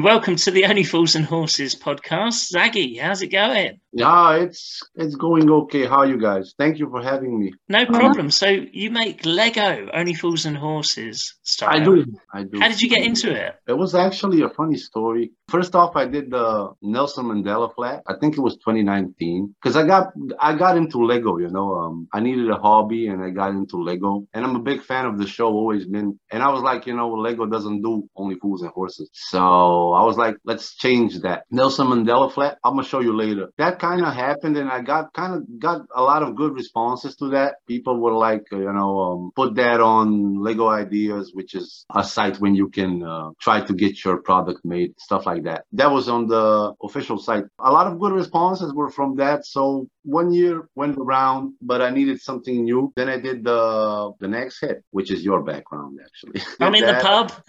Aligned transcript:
We 0.00 0.04
welcome 0.04 0.36
to 0.36 0.50
the 0.50 0.64
Only 0.64 0.82
Fools 0.82 1.14
and 1.14 1.26
Horses 1.26 1.74
podcast. 1.74 2.50
Zaggy, 2.54 2.98
how's 2.98 3.20
it 3.20 3.26
going? 3.26 3.80
Yeah, 3.92 4.36
it's 4.36 4.80
it's 4.94 5.16
going 5.16 5.50
okay. 5.50 5.86
How 5.86 5.98
are 5.98 6.06
you 6.06 6.18
guys? 6.20 6.54
Thank 6.56 6.78
you 6.78 6.88
for 6.90 7.02
having 7.02 7.38
me. 7.38 7.52
No 7.68 7.86
problem. 7.86 8.30
So 8.30 8.46
you 8.46 8.90
make 8.90 9.26
Lego 9.26 9.88
Only 9.92 10.14
Fools 10.14 10.46
and 10.46 10.56
Horses 10.56 11.34
style. 11.42 11.70
I 11.70 11.84
do. 11.84 12.04
I 12.32 12.44
do. 12.44 12.60
How 12.60 12.68
did 12.68 12.80
you 12.80 12.88
get 12.88 13.04
into 13.04 13.32
it? 13.32 13.56
It 13.66 13.72
was 13.72 13.94
actually 13.94 14.42
a 14.42 14.48
funny 14.48 14.76
story. 14.76 15.32
First 15.48 15.74
off, 15.74 15.96
I 15.96 16.06
did 16.06 16.30
the 16.30 16.72
Nelson 16.82 17.26
Mandela 17.26 17.74
flat. 17.74 18.02
I 18.06 18.14
think 18.20 18.38
it 18.38 18.40
was 18.40 18.54
2019 18.58 19.56
because 19.60 19.76
I 19.76 19.84
got 19.84 20.12
I 20.38 20.56
got 20.56 20.76
into 20.76 21.04
Lego. 21.04 21.38
You 21.38 21.50
know, 21.50 21.74
um, 21.74 22.08
I 22.12 22.20
needed 22.20 22.48
a 22.48 22.56
hobby 22.56 23.08
and 23.08 23.22
I 23.24 23.30
got 23.30 23.50
into 23.50 23.82
Lego. 23.82 24.24
And 24.32 24.44
I'm 24.44 24.54
a 24.54 24.60
big 24.62 24.82
fan 24.82 25.06
of 25.06 25.18
the 25.18 25.26
show, 25.26 25.48
always 25.48 25.86
been. 25.86 26.18
And 26.30 26.44
I 26.44 26.50
was 26.50 26.62
like, 26.62 26.86
you 26.86 26.94
know, 26.94 27.10
Lego 27.14 27.46
doesn't 27.46 27.82
do 27.82 28.08
Only 28.14 28.36
Fools 28.36 28.62
and 28.62 28.70
Horses. 28.70 29.10
So 29.12 29.92
I 29.92 30.04
was 30.04 30.16
like, 30.16 30.36
let's 30.44 30.76
change 30.76 31.18
that. 31.22 31.42
Nelson 31.50 31.88
Mandela 31.88 32.32
flat. 32.32 32.58
I'm 32.62 32.74
gonna 32.76 32.86
show 32.86 33.00
you 33.00 33.16
later. 33.16 33.48
That 33.58 33.79
kind 33.80 34.04
of 34.04 34.12
happened, 34.14 34.56
and 34.56 34.70
I 34.70 34.80
got 34.82 35.12
kind 35.14 35.34
of 35.34 35.40
got 35.58 35.80
a 35.94 36.02
lot 36.02 36.22
of 36.22 36.36
good 36.36 36.52
responses 36.54 37.16
to 37.16 37.30
that. 37.30 37.54
People 37.66 37.98
were 37.98 38.12
like, 38.12 38.44
uh, 38.52 38.58
you 38.58 38.72
know, 38.72 39.00
um, 39.00 39.30
put 39.34 39.54
that 39.56 39.80
on 39.80 40.40
Lego 40.42 40.68
Ideas, 40.68 41.32
which 41.34 41.54
is 41.54 41.86
a 41.94 42.04
site 42.04 42.38
when 42.38 42.54
you 42.54 42.68
can 42.68 43.02
uh, 43.02 43.30
try 43.40 43.64
to 43.64 43.72
get 43.72 44.04
your 44.04 44.18
product 44.22 44.60
made, 44.64 44.90
stuff 45.00 45.26
like 45.26 45.44
that. 45.44 45.64
That 45.72 45.90
was 45.90 46.08
on 46.08 46.26
the 46.26 46.74
official 46.82 47.18
site. 47.18 47.44
A 47.58 47.72
lot 47.72 47.86
of 47.86 47.98
good 47.98 48.12
responses 48.12 48.72
were 48.74 48.90
from 48.90 49.16
that. 49.16 49.46
So 49.46 49.86
one 50.10 50.32
year 50.32 50.68
went 50.74 50.98
around, 50.98 51.54
but 51.62 51.80
I 51.80 51.90
needed 51.90 52.20
something 52.20 52.64
new. 52.64 52.92
Then 52.96 53.08
I 53.08 53.18
did 53.18 53.44
the 53.44 54.12
the 54.20 54.28
next 54.28 54.60
hit, 54.60 54.82
which 54.90 55.10
is 55.10 55.24
your 55.24 55.42
background 55.42 55.98
actually. 56.04 56.42
I'm 56.60 56.74
in 56.74 56.86
the 56.86 56.98
pub. 57.00 57.32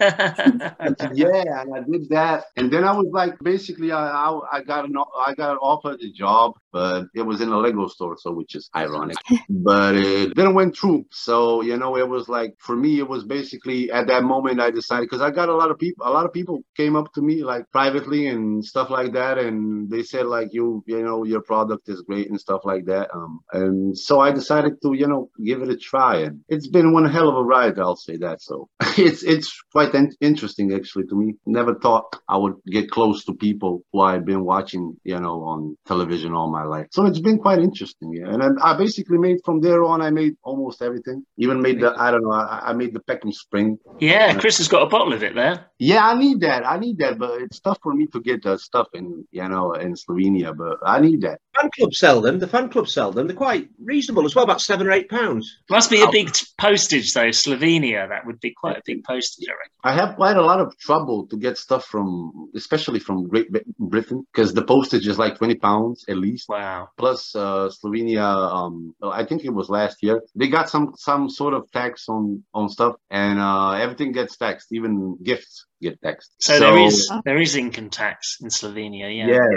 yeah, 1.14 1.60
and 1.60 1.74
I 1.74 1.80
did 1.90 2.08
that, 2.10 2.44
and 2.56 2.72
then 2.72 2.84
I 2.84 2.92
was 2.92 3.08
like, 3.12 3.38
basically, 3.40 3.92
I 3.92 4.04
I, 4.26 4.58
I 4.58 4.62
got 4.62 4.84
an 4.84 4.96
I 5.26 5.34
got 5.34 5.58
offered 5.60 6.00
a 6.00 6.10
job, 6.10 6.52
but 6.72 7.06
it 7.14 7.22
was 7.22 7.40
in 7.40 7.48
a 7.48 7.58
Lego 7.58 7.88
store, 7.88 8.16
so 8.18 8.32
which 8.32 8.54
is 8.54 8.70
ironic. 8.76 9.16
but 9.48 9.96
it 9.96 10.34
didn't 10.34 10.54
went 10.54 10.76
through. 10.76 11.04
So 11.10 11.62
you 11.62 11.76
know, 11.76 11.96
it 11.96 12.08
was 12.08 12.28
like 12.28 12.54
for 12.58 12.76
me, 12.76 12.98
it 12.98 13.08
was 13.08 13.24
basically 13.24 13.90
at 13.90 14.06
that 14.06 14.22
moment 14.22 14.60
I 14.60 14.70
decided 14.70 15.08
because 15.08 15.22
I 15.22 15.30
got 15.30 15.48
a 15.48 15.54
lot 15.54 15.70
of 15.70 15.78
people, 15.78 16.06
a 16.06 16.10
lot 16.10 16.26
of 16.26 16.32
people 16.32 16.60
came 16.76 16.96
up 16.96 17.12
to 17.14 17.22
me 17.22 17.42
like 17.42 17.70
privately 17.72 18.28
and 18.28 18.64
stuff 18.64 18.90
like 18.90 19.12
that, 19.12 19.38
and 19.38 19.90
they 19.90 20.02
said 20.02 20.26
like 20.26 20.48
you 20.52 20.84
you 20.86 21.02
know 21.02 21.24
your 21.24 21.42
product 21.42 21.88
is 21.88 22.02
great 22.02 22.30
and 22.30 22.40
stuff 22.40 22.51
like 22.64 22.84
that. 22.86 23.08
Um, 23.14 23.40
and 23.52 23.96
so 23.96 24.20
I 24.20 24.30
decided 24.32 24.80
to 24.82 24.92
you 24.94 25.06
know 25.06 25.30
give 25.44 25.62
it 25.62 25.68
a 25.70 25.76
try, 25.76 26.16
and 26.22 26.40
it's 26.48 26.68
been 26.68 26.92
one 26.92 27.04
hell 27.10 27.28
of 27.28 27.36
a 27.36 27.42
ride. 27.42 27.78
I'll 27.78 27.96
say 27.96 28.16
that. 28.18 28.40
So 28.42 28.68
it's 28.98 29.22
it's 29.22 29.52
quite 29.72 29.94
in- 29.94 30.12
interesting 30.20 30.72
actually 30.74 31.06
to 31.06 31.14
me. 31.16 31.34
Never 31.46 31.74
thought 31.74 32.04
I 32.28 32.36
would 32.36 32.54
get 32.66 32.90
close 32.90 33.24
to 33.24 33.34
people 33.34 33.82
who 33.92 34.00
I've 34.00 34.24
been 34.24 34.44
watching 34.44 34.96
you 35.04 35.18
know 35.20 35.42
on 35.42 35.76
television 35.86 36.34
all 36.34 36.50
my 36.50 36.64
life. 36.64 36.86
So 36.92 37.06
it's 37.06 37.20
been 37.20 37.38
quite 37.38 37.58
interesting. 37.58 38.12
Yeah, 38.14 38.32
and 38.32 38.42
I, 38.42 38.72
I 38.72 38.76
basically 38.78 39.18
made 39.18 39.38
from 39.44 39.60
there 39.60 39.82
on. 39.84 40.02
I 40.02 40.10
made 40.10 40.34
almost 40.42 40.82
everything. 40.82 41.24
Even 41.38 41.60
made 41.62 41.80
the 41.80 41.94
I 41.96 42.10
don't 42.10 42.22
know. 42.22 42.32
I, 42.32 42.70
I 42.70 42.72
made 42.72 42.92
the 42.94 43.00
Peckham 43.00 43.32
Spring. 43.32 43.78
yeah, 44.00 44.34
Chris 44.34 44.58
has 44.58 44.68
got 44.68 44.82
a 44.82 44.86
bottle 44.86 45.12
of 45.12 45.22
it 45.22 45.34
there. 45.34 45.66
Yeah, 45.78 46.06
I 46.06 46.14
need 46.18 46.40
that. 46.40 46.66
I 46.66 46.78
need 46.78 46.98
that, 46.98 47.18
but 47.18 47.40
it's 47.42 47.60
tough 47.60 47.78
for 47.82 47.92
me 47.92 48.06
to 48.08 48.20
get 48.20 48.42
the 48.42 48.56
stuff 48.58 48.88
in 48.94 49.26
you 49.30 49.48
know 49.48 49.72
in 49.74 49.94
Slovenia. 49.94 50.56
But 50.56 50.78
I 50.84 51.00
need 51.00 51.22
that. 51.22 51.38
fan 51.60 51.70
club 51.76 51.92
sell 51.94 52.20
them. 52.20 52.31
The 52.38 52.46
fan 52.46 52.68
club 52.68 52.88
sell 52.88 53.12
them. 53.12 53.26
They're 53.26 53.36
quite 53.36 53.68
reasonable 53.82 54.24
as 54.24 54.34
well, 54.34 54.44
about 54.44 54.60
seven 54.60 54.86
or 54.86 54.92
eight 54.92 55.08
pounds. 55.08 55.58
Must 55.70 55.90
be 55.90 56.02
a 56.02 56.10
big 56.10 56.32
t- 56.32 56.46
postage 56.58 57.12
though. 57.12 57.28
Slovenia, 57.28 58.08
that 58.08 58.26
would 58.26 58.40
be 58.40 58.52
quite 58.52 58.76
a 58.78 58.82
big 58.84 59.04
postage, 59.04 59.48
I 59.48 59.52
reckon. 59.52 59.72
I 59.84 59.92
have 59.94 60.16
quite 60.16 60.36
a 60.36 60.42
lot 60.42 60.60
of 60.60 60.76
trouble 60.78 61.26
to 61.28 61.36
get 61.36 61.58
stuff 61.58 61.84
from, 61.84 62.50
especially 62.54 63.00
from 63.00 63.28
Great 63.28 63.48
Britain, 63.78 64.26
because 64.32 64.54
the 64.54 64.64
postage 64.64 65.06
is 65.06 65.18
like 65.18 65.38
twenty 65.38 65.56
pounds 65.56 66.04
at 66.08 66.16
least. 66.16 66.48
Wow. 66.48 66.88
Plus, 66.96 67.34
uh, 67.34 67.68
Slovenia, 67.68 68.22
um, 68.22 68.94
I 69.02 69.24
think 69.24 69.44
it 69.44 69.50
was 69.50 69.68
last 69.68 70.02
year. 70.02 70.22
They 70.34 70.48
got 70.48 70.70
some 70.70 70.94
some 70.96 71.28
sort 71.28 71.54
of 71.54 71.70
tax 71.72 72.08
on 72.08 72.44
on 72.54 72.68
stuff, 72.68 72.96
and 73.10 73.38
uh, 73.38 73.72
everything 73.72 74.12
gets 74.12 74.36
taxed, 74.36 74.72
even 74.72 75.18
gifts 75.22 75.66
get 75.82 76.00
taxed. 76.00 76.30
So, 76.38 76.58
there 76.58 76.78
is 76.78 77.10
there 77.24 77.40
is 77.40 77.56
income 77.56 77.90
tax 77.90 78.38
in 78.40 78.48
Slovenia, 78.48 79.08
yeah. 79.10 79.26
Yes, 79.34 79.50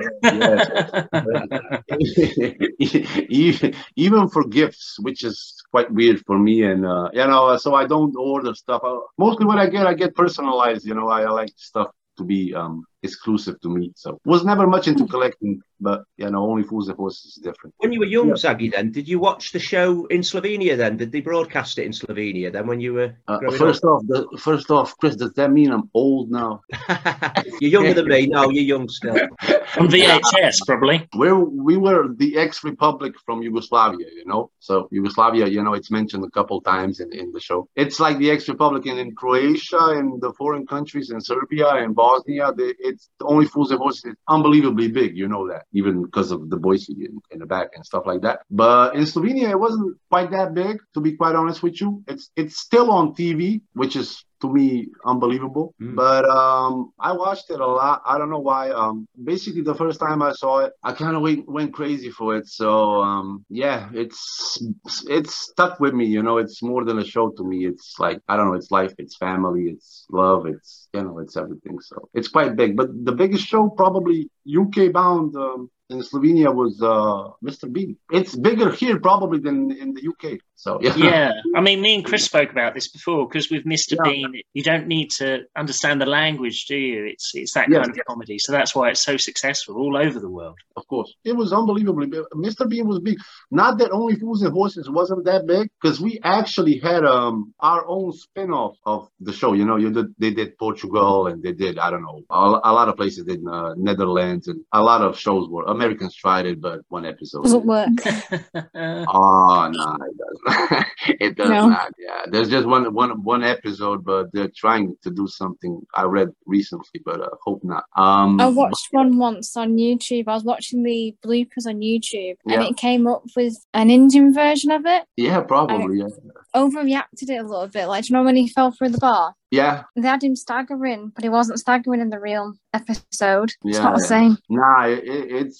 yes. 3.30 3.74
even, 3.96 4.28
for 4.30 4.44
gifts, 4.48 4.98
which 5.00 5.24
is 5.24 5.64
quite 5.72 5.92
weird 5.92 6.22
for 6.26 6.38
me. 6.38 6.64
And, 6.64 6.86
uh, 6.86 7.10
you 7.14 7.26
know, 7.28 7.56
so 7.58 7.76
I 7.76 7.86
don't 7.86 8.16
order 8.18 8.54
stuff. 8.56 8.82
Uh, 8.84 9.00
Mostly 9.18 9.46
what 9.46 9.60
I 9.60 9.68
get, 9.68 9.86
I 9.86 9.94
get 9.94 10.16
personalized. 10.16 10.86
You 10.86 10.96
know, 10.96 11.08
I, 11.08 11.22
I 11.22 11.30
like 11.30 11.54
stuff 11.56 11.92
to 12.18 12.24
be 12.24 12.54
um, 12.54 12.86
exclusive 13.04 13.60
to 13.62 13.70
me. 13.70 13.92
So 13.96 14.20
was 14.26 14.44
never 14.44 14.68
much 14.68 14.88
into 14.88 15.06
collecting, 15.08 15.62
but, 15.80 16.04
you 16.18 16.30
know, 16.30 16.50
only 16.50 16.64
Fools 16.64 16.88
and 16.88 16.98
Horses 16.98 17.38
is 17.38 17.44
different. 17.44 17.76
When 17.78 17.92
you 17.92 18.00
were 18.00 18.06
young, 18.06 18.32
Zaggy, 18.32 18.72
then 18.72 18.92
did 18.92 19.08
you 19.08 19.20
watch 19.20 19.52
the 19.52 19.60
show 19.60 20.06
in 20.08 20.22
Slovenia? 20.22 20.78
Then 20.78 20.98
did 20.98 21.12
they 21.12 21.22
broadcast 21.22 21.78
it 21.78 21.86
in 21.86 21.92
Slovenia? 21.92 22.52
Then 22.52 22.68
when 22.68 22.80
you 22.80 22.94
were 22.94 23.16
Uh, 23.28 23.38
growing 23.40 23.58
first 23.58 23.84
off, 23.84 24.02
the, 24.08 24.28
first 24.40 24.72
off, 24.72 24.98
Chris, 24.98 25.16
does 25.16 25.34
that 25.34 25.52
mean 25.52 25.72
I'm 25.72 25.90
old 25.94 26.32
now? 26.32 26.62
you're 27.60 27.72
younger 27.72 27.94
than 27.94 28.08
me. 28.08 28.28
No, 28.28 28.50
you're 28.50 28.64
young 28.64 28.90
still. 28.90 29.16
On 29.80 29.88
VHS, 29.88 30.60
probably. 30.66 31.08
We're, 31.16 31.36
we 31.36 31.78
were 31.78 32.14
the 32.16 32.38
ex-republic 32.38 33.14
from 33.26 33.42
Yugoslavia, 33.42 34.08
you 34.16 34.26
know. 34.26 34.52
So 34.60 34.88
Yugoslavia, 34.92 35.48
you 35.48 35.62
know, 35.64 35.74
it's 35.74 35.92
mentioned 35.92 36.24
a 36.24 36.30
couple 36.30 36.62
times 36.62 37.00
in, 37.00 37.12
in 37.14 37.32
the 37.32 37.40
show. 37.40 37.68
It's 37.76 38.00
like 38.00 38.18
the 38.18 38.32
ex-republic 38.32 38.86
in, 38.86 38.98
in 38.98 39.14
Croatia 39.16 39.84
and 39.98 40.22
the 40.22 40.34
foreign 40.34 40.66
countries 40.66 41.12
in 41.12 41.20
Serbia 41.20 41.68
and 41.76 41.94
Bosnia. 41.94 42.54
They, 42.56 42.74
it's 42.96 43.10
the 43.20 43.26
only 43.26 43.46
fools 43.46 43.72
and 43.72 43.80
horses. 43.80 44.16
Unbelievably 44.28 44.88
big, 44.90 45.18
you 45.18 45.28
know 45.28 45.48
that, 45.50 45.64
even 45.74 46.04
because 46.04 46.32
of 46.32 46.50
the 46.50 46.58
Boycie 46.58 46.98
in, 47.08 47.20
in 47.32 47.40
the 47.40 47.46
back 47.46 47.70
and 47.76 47.86
stuff 47.86 48.04
like 48.06 48.22
that. 48.22 48.40
But 48.50 48.96
in 48.96 49.04
Slovenia, 49.04 49.50
it 49.50 49.60
wasn't 49.60 49.98
quite 50.10 50.32
that 50.32 50.54
big, 50.54 50.80
to 50.94 51.02
be 51.02 51.16
quite 51.16 51.36
honest 51.36 51.62
with 51.62 51.80
you. 51.82 52.04
It's 52.08 52.32
it's 52.36 52.58
still 52.58 52.90
on 52.92 53.14
TV, 53.14 53.62
which 53.74 53.96
is 53.96 54.24
to 54.46 54.54
me 54.54 54.88
unbelievable. 55.06 55.74
Mm. 55.82 55.96
But 55.96 56.26
um, 56.26 56.92
I 57.00 57.12
watched 57.14 57.50
it 57.50 57.60
a 57.60 57.66
lot. 57.66 58.02
I 58.06 58.18
don't 58.18 58.30
know 58.30 58.40
why. 58.40 58.70
Um, 58.70 59.08
basically, 59.24 59.62
the 59.62 59.76
first 59.76 60.00
time 60.00 60.22
I 60.22 60.32
saw 60.34 60.60
it, 60.60 60.74
I 60.84 60.94
kind 60.94 61.16
of 61.16 61.22
went, 61.22 61.48
went 61.50 61.74
crazy 61.74 62.10
for 62.10 62.36
it. 62.36 62.48
So 62.48 63.02
um, 63.02 63.46
yeah, 63.50 63.90
it's 63.94 64.62
it's 65.08 65.36
stuck 65.36 65.80
with 65.80 65.94
me. 65.94 66.06
You 66.06 66.24
know, 66.24 66.38
it's 66.38 66.62
more 66.62 66.86
than 66.86 67.00
a 67.00 67.06
show 67.06 67.30
to 67.30 67.44
me. 67.44 67.66
It's 67.66 67.96
like 68.00 68.20
I 68.28 68.36
don't 68.36 68.48
know. 68.48 68.56
It's 68.56 68.72
life. 68.72 68.94
It's 68.98 69.18
family. 69.18 69.66
It's 69.66 70.06
love. 70.10 70.46
It's 70.48 70.88
you 70.94 71.04
know, 71.04 71.20
it's 71.20 71.38
everything. 71.38 71.80
So 71.80 72.10
it's 72.14 72.28
quite 72.28 72.56
big. 72.56 72.76
But 72.76 72.90
the 73.06 73.12
biggest 73.12 73.46
show 73.46 73.70
probably 73.70 74.30
UK 74.48 74.92
bound. 74.92 75.36
Um, 75.36 75.70
in 75.90 76.00
Slovenia 76.00 76.54
was 76.54 76.82
uh, 76.82 77.30
Mr. 77.48 77.72
Bean. 77.72 77.96
It's 78.12 78.36
bigger 78.36 78.72
here 78.72 79.00
probably 79.00 79.40
than 79.40 79.72
in 79.72 79.94
the 79.94 80.08
UK. 80.10 80.40
So 80.58 80.80
yeah, 80.82 80.96
Yeah. 80.96 81.32
I 81.56 81.62
mean, 81.62 81.82
me 81.82 81.96
and 81.96 82.06
Chris 82.06 82.24
spoke 82.26 82.50
about 82.52 82.74
this 82.74 82.88
before 82.90 83.28
because 83.28 83.50
with 83.52 83.66
Mr. 83.66 83.96
Yeah. 83.98 84.04
Bean, 84.12 84.42
you 84.54 84.64
don't 84.64 84.88
need 84.88 85.12
to 85.12 85.42
understand 85.56 86.02
the 86.02 86.06
language, 86.06 86.66
do 86.66 86.78
you? 86.78 87.06
It's 87.06 87.32
it's 87.36 87.54
that 87.54 87.68
Yes. 87.70 87.86
kind 87.86 88.00
of 88.00 88.06
comedy. 88.06 88.40
So 88.40 88.52
that's 88.52 88.74
why 88.76 88.90
it's 88.90 89.04
so 89.04 89.18
successful 89.18 89.76
all 89.78 89.96
over 89.98 90.20
the 90.20 90.30
world. 90.30 90.58
of 90.78 90.88
course. 90.88 91.14
It 91.24 91.36
was 91.36 91.52
unbelievably 91.54 92.08
big. 92.08 92.24
Mr. 92.48 92.68
Bean 92.70 92.88
was 92.88 93.00
big. 93.00 93.18
Not 93.52 93.78
that 93.80 93.92
only 93.92 94.16
Fools 94.16 94.42
and 94.44 94.54
Horses 94.54 94.90
wasn't 94.90 95.24
that 95.26 95.46
big, 95.48 95.68
because 95.82 96.00
we 96.02 96.20
actually 96.24 96.78
had 96.80 97.04
um 97.06 97.54
our 97.60 97.86
own 97.88 98.12
spin-off 98.14 98.76
of 98.86 99.08
the 99.20 99.34
show. 99.34 99.54
You 99.54 99.66
know, 99.66 99.78
you 99.78 99.92
did, 99.92 100.08
they 100.18 100.32
did 100.32 100.58
Portugal 100.58 101.28
and 101.28 101.44
they 101.44 101.52
did 101.54 101.78
I 101.80 101.90
don't 101.92 102.04
know 102.10 102.22
a, 102.30 102.70
a 102.72 102.74
lot 102.80 102.88
of 102.90 102.96
places 102.98 103.28
in 103.28 103.42
uh, 103.48 103.74
Netherlands 103.78 104.48
and 104.48 104.60
a 104.72 104.82
lot 104.82 105.02
of 105.02 105.18
shows 105.26 105.48
were 105.50 105.64
Americans 105.78 106.14
tried 106.16 106.46
it, 106.46 106.60
but 106.62 106.80
one 106.90 107.06
episode. 107.06 107.44
Doesn't 107.44 107.66
work. 107.66 107.90
Oh 108.76 109.70
no, 109.72 109.98
it 110.10 110.18
doesn't. 110.18 110.45
it 111.20 111.36
does 111.36 111.50
No. 111.50 111.70
not. 111.70 111.92
Yeah, 111.98 112.26
there's 112.30 112.50
just 112.50 112.68
one 112.68 112.94
one 112.94 113.24
one 113.24 113.44
episode, 113.44 114.06
but 114.06 114.32
they're 114.32 114.52
trying 114.56 114.96
to 115.04 115.10
do 115.12 115.28
something. 115.28 115.82
I 115.96 116.04
read 116.04 116.30
recently, 116.46 117.02
but 117.04 117.22
uh, 117.22 117.30
hope 117.44 117.64
not. 117.64 117.86
Um, 117.98 118.40
I 118.40 118.48
watched 118.48 118.88
one 118.92 119.18
once 119.18 119.58
on 119.58 119.76
YouTube. 119.78 120.28
I 120.28 120.34
was 120.34 120.44
watching 120.44 120.84
the 120.84 121.16
bloopers 121.26 121.66
on 121.66 121.80
YouTube, 121.82 122.36
and 122.46 122.64
it 122.64 122.78
came 122.78 123.08
up 123.08 123.24
with 123.36 123.56
an 123.74 123.90
Indian 123.90 124.34
version 124.34 124.72
of 124.72 124.86
it. 124.86 125.04
Yeah, 125.18 125.42
probably. 125.42 126.00
Yeah. 126.00 126.08
Overreacted 126.56 127.30
it 127.30 127.38
a 127.44 127.48
little 127.48 127.68
bit. 127.68 127.88
Like, 127.88 128.06
do 128.06 128.10
you 128.10 128.14
know 128.14 128.24
when 128.24 128.36
he 128.36 128.48
fell 128.48 128.72
through 128.72 128.90
the 128.90 128.98
bar? 128.98 129.34
Yeah, 129.60 129.76
They 129.96 130.08
had 130.14 130.24
him 130.28 130.36
staggering, 130.46 131.04
but 131.16 131.24
he 131.28 131.30
wasn't 131.38 131.60
staggering 131.66 132.02
in 132.06 132.10
the 132.16 132.20
real 132.30 132.46
episode. 132.80 133.50
It's 133.64 133.78
Yeah, 133.78 133.84
not 133.86 133.96
the 133.96 134.02
yeah. 134.02 134.16
same. 134.16 134.34
Nah, 134.50 134.82
it, 134.94 135.04
it- 135.16 135.30
it's 135.40 135.60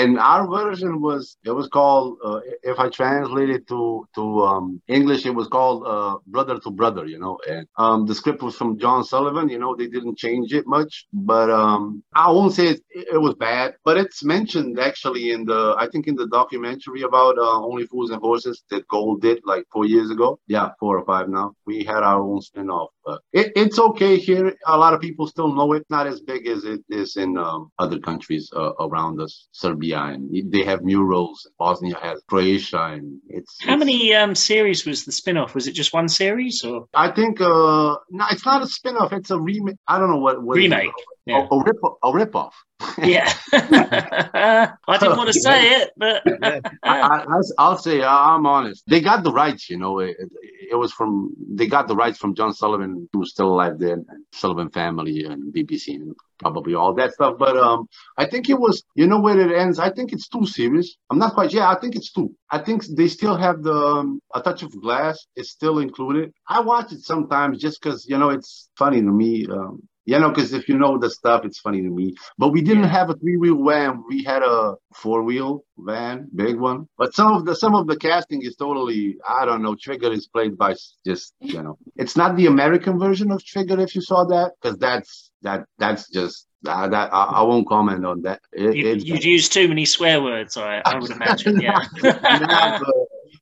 and 0.00 0.12
our 0.18 0.42
version 0.60 0.92
was 1.08 1.22
it 1.50 1.54
was 1.60 1.68
called 1.76 2.08
uh, 2.28 2.40
if 2.72 2.76
I 2.84 2.88
translate 3.00 3.50
it 3.56 3.64
to 3.72 3.80
to 4.16 4.24
um, 4.50 4.66
English 4.98 5.22
it 5.30 5.34
was 5.40 5.48
called 5.56 5.80
uh, 5.94 6.14
brother 6.34 6.56
to 6.64 6.70
brother, 6.80 7.04
you 7.12 7.18
know. 7.24 7.34
And 7.52 7.64
um, 7.84 7.98
the 8.08 8.14
script 8.20 8.42
was 8.42 8.56
from 8.60 8.78
John 8.82 9.00
Sullivan, 9.12 9.48
you 9.54 9.58
know. 9.62 9.72
They 9.76 9.88
didn't 9.96 10.16
change 10.24 10.48
it 10.58 10.66
much, 10.76 10.92
but 11.12 11.48
um, 11.62 12.02
I 12.14 12.30
won't 12.36 12.54
say 12.58 12.66
it, 12.74 12.80
it 13.16 13.20
was 13.26 13.34
bad, 13.34 13.68
but 13.86 13.96
it's 14.02 14.20
mentioned 14.36 14.78
actually 14.90 15.24
in 15.34 15.44
the 15.50 15.60
I 15.82 15.86
think 15.90 16.04
in 16.10 16.16
the 16.22 16.28
documentary 16.40 17.02
about 17.10 17.34
uh, 17.38 17.58
Only 17.70 17.86
Fools 17.86 18.10
and 18.10 18.20
Horses 18.28 18.56
that 18.70 18.86
Gold 18.94 19.16
did 19.28 19.38
like 19.52 19.64
four 19.72 19.86
years 19.94 20.10
ago. 20.10 20.28
Yeah, 20.56 20.68
four 20.80 20.98
or 20.98 21.04
five 21.12 21.26
now. 21.28 21.46
We 21.66 21.76
had 21.84 22.02
our 22.10 22.20
own 22.20 22.40
spin-off. 22.48 22.90
But 23.10 23.20
it, 23.40 23.52
it's 23.62 23.78
okay 23.88 24.14
here. 24.18 24.54
A 24.66 24.78
lot 24.84 24.94
of 24.94 25.00
people 25.00 25.26
still 25.26 25.52
know 25.58 25.72
it. 25.72 25.84
Not 25.90 26.06
as 26.06 26.20
big 26.20 26.46
as 26.46 26.64
it 26.64 26.82
is 26.88 27.16
in 27.16 27.30
um, 27.38 27.60
other 27.78 27.98
countries 27.98 28.44
uh, 28.54 28.72
around 28.86 29.20
us, 29.20 29.48
Serbia, 29.52 29.98
and 30.12 30.20
they 30.52 30.62
have 30.70 30.80
murals. 30.82 31.38
Bosnia 31.58 31.96
has 32.00 32.22
Croatia, 32.28 32.82
and 32.94 33.18
it's 33.28 33.52
How 33.62 33.74
it's- 33.74 33.78
many 33.84 34.14
um, 34.14 34.34
series 34.34 34.84
was 34.86 35.04
the 35.04 35.12
spin 35.12 35.36
off? 35.36 35.54
Was 35.54 35.66
it 35.66 35.72
just 35.72 35.92
one 35.92 36.08
series 36.08 36.62
or 36.64 36.86
I 36.94 37.08
think 37.18 37.40
uh, 37.40 37.94
no, 38.18 38.24
it's 38.30 38.46
not 38.46 38.62
a 38.62 38.66
spin-off. 38.66 39.12
It's 39.12 39.30
a 39.30 39.40
remake. 39.40 39.76
I 39.86 39.98
don't 39.98 40.10
know 40.10 40.18
what, 40.26 40.42
what 40.42 40.58
is 40.58 40.70
it? 40.72 40.92
Yeah. 41.30 41.46
A, 41.50 41.54
a 41.54 41.62
rip 41.64 41.76
a 42.02 42.12
rip-off. 42.12 42.54
Yeah. 42.98 43.30
I 43.52 44.96
didn't 44.98 45.16
want 45.18 45.28
to 45.28 45.40
say 45.40 45.72
it, 45.82 45.90
but 45.96 46.22
I, 46.42 46.60
I, 46.82 47.24
I'll- 47.28 47.54
I'll 47.58 47.78
say 47.78 48.02
I'm 48.02 48.46
honest. 48.46 48.82
They 48.86 49.00
got 49.00 49.22
the 49.22 49.32
rights, 49.32 49.68
you 49.70 49.78
know. 49.78 49.98
It, 50.00 50.16
it 50.70 50.76
was 50.76 50.92
from 50.92 51.30
they 51.48 51.66
got 51.66 51.88
the 51.88 51.96
rights 51.96 52.18
from 52.18 52.34
John 52.34 52.52
Sullivan, 52.52 53.08
who 53.12 53.18
was 53.20 53.30
still 53.30 53.52
alive 53.52 53.78
then, 53.78 54.04
and 54.08 54.24
Sullivan 54.32 54.70
family 54.70 55.24
and 55.24 55.52
BBC 55.54 55.94
and 55.96 56.14
probably 56.38 56.74
all 56.74 56.94
that 56.94 57.12
stuff. 57.12 57.36
But 57.38 57.56
um, 57.56 57.86
I 58.16 58.24
think 58.26 58.48
it 58.48 58.58
was, 58.58 58.82
you 58.94 59.06
know, 59.06 59.20
where 59.20 59.38
it 59.38 59.56
ends. 59.56 59.78
I 59.78 59.90
think 59.90 60.12
it's 60.12 60.28
two 60.28 60.46
series. 60.46 60.96
I'm 61.10 61.18
not 61.18 61.34
quite. 61.34 61.52
Yeah, 61.52 61.68
I 61.70 61.78
think 61.78 61.96
it's 61.96 62.12
two. 62.12 62.34
I 62.50 62.58
think 62.58 62.84
they 62.86 63.08
still 63.08 63.36
have 63.36 63.62
the 63.62 63.74
um, 63.74 64.20
a 64.34 64.40
touch 64.40 64.62
of 64.62 64.72
glass. 64.80 65.26
is 65.36 65.50
still 65.50 65.78
included. 65.80 66.32
I 66.48 66.60
watch 66.60 66.92
it 66.92 67.00
sometimes 67.02 67.58
just 67.60 67.80
because 67.82 68.06
you 68.08 68.16
know 68.16 68.30
it's 68.30 68.70
funny 68.78 69.00
to 69.00 69.12
me. 69.22 69.46
Um, 69.50 69.82
you 70.10 70.18
know, 70.18 70.30
because 70.30 70.52
if 70.52 70.68
you 70.68 70.76
know 70.76 70.98
the 70.98 71.08
stuff, 71.08 71.44
it's 71.44 71.60
funny 71.60 71.82
to 71.82 71.88
me. 71.88 72.16
But 72.36 72.48
we 72.48 72.62
didn't 72.62 72.90
have 72.96 73.10
a 73.10 73.14
three-wheel 73.14 73.64
van. 73.64 74.02
We 74.08 74.24
had 74.24 74.42
a 74.42 74.74
four-wheel 74.92 75.62
van, 75.78 76.28
big 76.34 76.56
one. 76.58 76.88
But 76.98 77.14
some 77.14 77.32
of 77.32 77.44
the 77.46 77.54
some 77.54 77.76
of 77.76 77.86
the 77.86 77.96
casting 77.96 78.42
is 78.42 78.56
totally, 78.56 79.18
I 79.38 79.44
don't 79.44 79.62
know. 79.62 79.76
Trigger 79.76 80.10
is 80.12 80.26
played 80.26 80.58
by 80.58 80.74
just, 81.06 81.34
you 81.38 81.62
know, 81.62 81.78
it's 81.94 82.16
not 82.16 82.36
the 82.36 82.46
American 82.46 82.98
version 82.98 83.30
of 83.30 83.44
Trigger. 83.44 83.78
If 83.78 83.94
you 83.94 84.02
saw 84.02 84.24
that, 84.24 84.54
because 84.60 84.78
that's 84.78 85.30
that 85.42 85.60
that's 85.78 86.10
just 86.10 86.48
uh, 86.66 86.88
that 86.88 87.14
I, 87.14 87.22
I 87.38 87.42
won't 87.42 87.68
comment 87.68 88.04
on 88.04 88.22
that. 88.22 88.40
It, 88.52 88.74
you, 88.74 89.14
you'd 89.14 89.22
use 89.22 89.48
too 89.48 89.68
many 89.68 89.84
swear 89.84 90.20
words, 90.20 90.56
I, 90.56 90.82
I 90.84 90.98
would 90.98 91.12
imagine. 91.12 91.60
Yeah. 91.60 91.78
Nah, 92.02 92.80
but, 92.80 92.94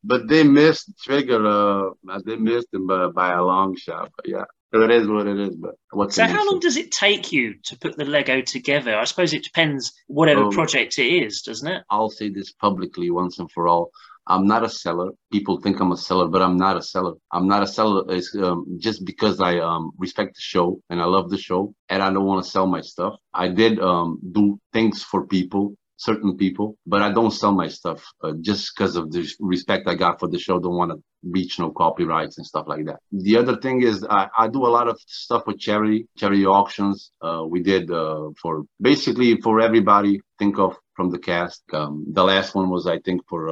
but 0.05 0.29
they 0.29 0.43
missed 0.43 0.93
Trigger. 1.03 1.47
Uh, 1.47 2.19
they 2.26 2.37
missed 2.37 2.69
him 2.75 2.87
by, 2.87 3.06
by 3.09 3.32
a 3.32 3.43
long 3.43 3.75
shot. 3.75 4.12
But 4.17 4.29
yeah, 4.29 4.44
it 4.73 4.91
is 4.91 5.09
what 5.09 5.26
it 5.26 5.38
is. 5.38 5.56
But 5.56 5.75
what's 5.93 6.15
so, 6.15 6.26
how 6.26 6.44
long 6.47 6.61
does 6.61 6.76
it 6.76 6.91
take 6.93 7.32
you 7.32 7.55
to 7.65 7.79
put 7.79 7.97
the 7.97 8.05
Lego 8.05 8.41
together? 8.41 8.97
I 8.97 9.05
suppose 9.05 9.32
it 9.32 9.44
depends 9.44 9.93
whatever 10.06 10.44
Um, 10.44 10.50
project 10.50 10.99
it 10.99 11.06
is, 11.06 11.43
doesn't 11.43 11.69
it? 11.69 11.82
I'll 11.91 12.11
say 12.11 12.29
this 12.31 12.53
publicly 12.53 13.11
once 13.11 13.38
and 13.38 13.50
for 13.50 13.69
all. 13.69 13.91
I'm 14.31 14.47
not 14.47 14.62
a 14.62 14.69
seller. 14.69 15.12
People 15.32 15.59
think 15.61 15.81
I'm 15.81 15.93
a 15.93 15.97
seller, 15.97 16.29
but 16.29 16.43
I'm 16.43 16.59
not 16.59 16.76
a 16.76 16.82
seller. 16.82 17.15
I'm 17.32 17.49
not 17.49 17.62
a 17.62 17.67
seller. 17.67 18.05
It's 18.15 18.35
um, 18.37 18.76
just 18.79 19.06
because 19.06 19.41
I 19.41 19.59
um, 19.59 19.93
respect 19.97 20.35
the 20.35 20.43
show 20.43 20.82
and 20.91 21.00
I 21.00 21.06
love 21.06 21.31
the 21.31 21.38
show, 21.38 21.75
and 21.88 22.03
I 22.03 22.12
don't 22.12 22.26
want 22.26 22.44
to 22.44 22.50
sell 22.50 22.67
my 22.67 22.82
stuff. 22.82 23.14
I 23.32 23.49
did 23.49 23.81
um, 23.81 24.19
do 24.32 24.61
things 24.75 25.03
for 25.03 25.26
people, 25.26 25.76
certain 25.99 26.37
people, 26.37 26.79
but 26.87 27.03
I 27.03 27.12
don't 27.12 27.33
sell 27.33 27.53
my 27.53 27.69
stuff 27.69 28.03
uh, 28.23 28.33
just 28.41 28.73
because 28.73 28.97
of 28.97 29.11
the 29.12 29.29
respect 29.41 29.89
I 29.89 29.97
got 29.97 30.19
for 30.21 30.29
the 30.29 30.39
show. 30.39 30.59
Don't 30.59 30.77
want 30.77 30.93
to 30.93 31.03
reach 31.23 31.59
no 31.59 31.71
copyrights 31.71 32.39
and 32.39 32.47
stuff 32.47 32.67
like 32.69 32.87
that. 32.87 33.00
The 33.12 33.37
other 33.37 33.56
thing 33.56 33.83
is 33.83 34.06
I, 34.09 34.29
I 34.39 34.49
do 34.49 34.65
a 34.65 34.73
lot 34.79 34.89
of 34.89 34.99
stuff 35.06 35.43
with 35.47 35.59
charity, 35.59 36.06
charity 36.17 36.47
auctions. 36.47 37.11
Uh, 37.21 37.43
we 37.47 37.61
did 37.62 37.91
uh, 37.91 38.29
for 38.41 38.62
basically 38.81 39.41
for 39.41 39.61
everybody. 39.61 40.21
Think 40.39 40.59
of 40.59 40.77
from 40.95 41.11
the 41.11 41.19
cast. 41.19 41.62
Um, 41.73 42.06
the 42.12 42.25
last 42.25 42.55
one 42.55 42.71
was 42.71 42.87
I 42.87 42.99
think 43.00 43.23
for. 43.29 43.50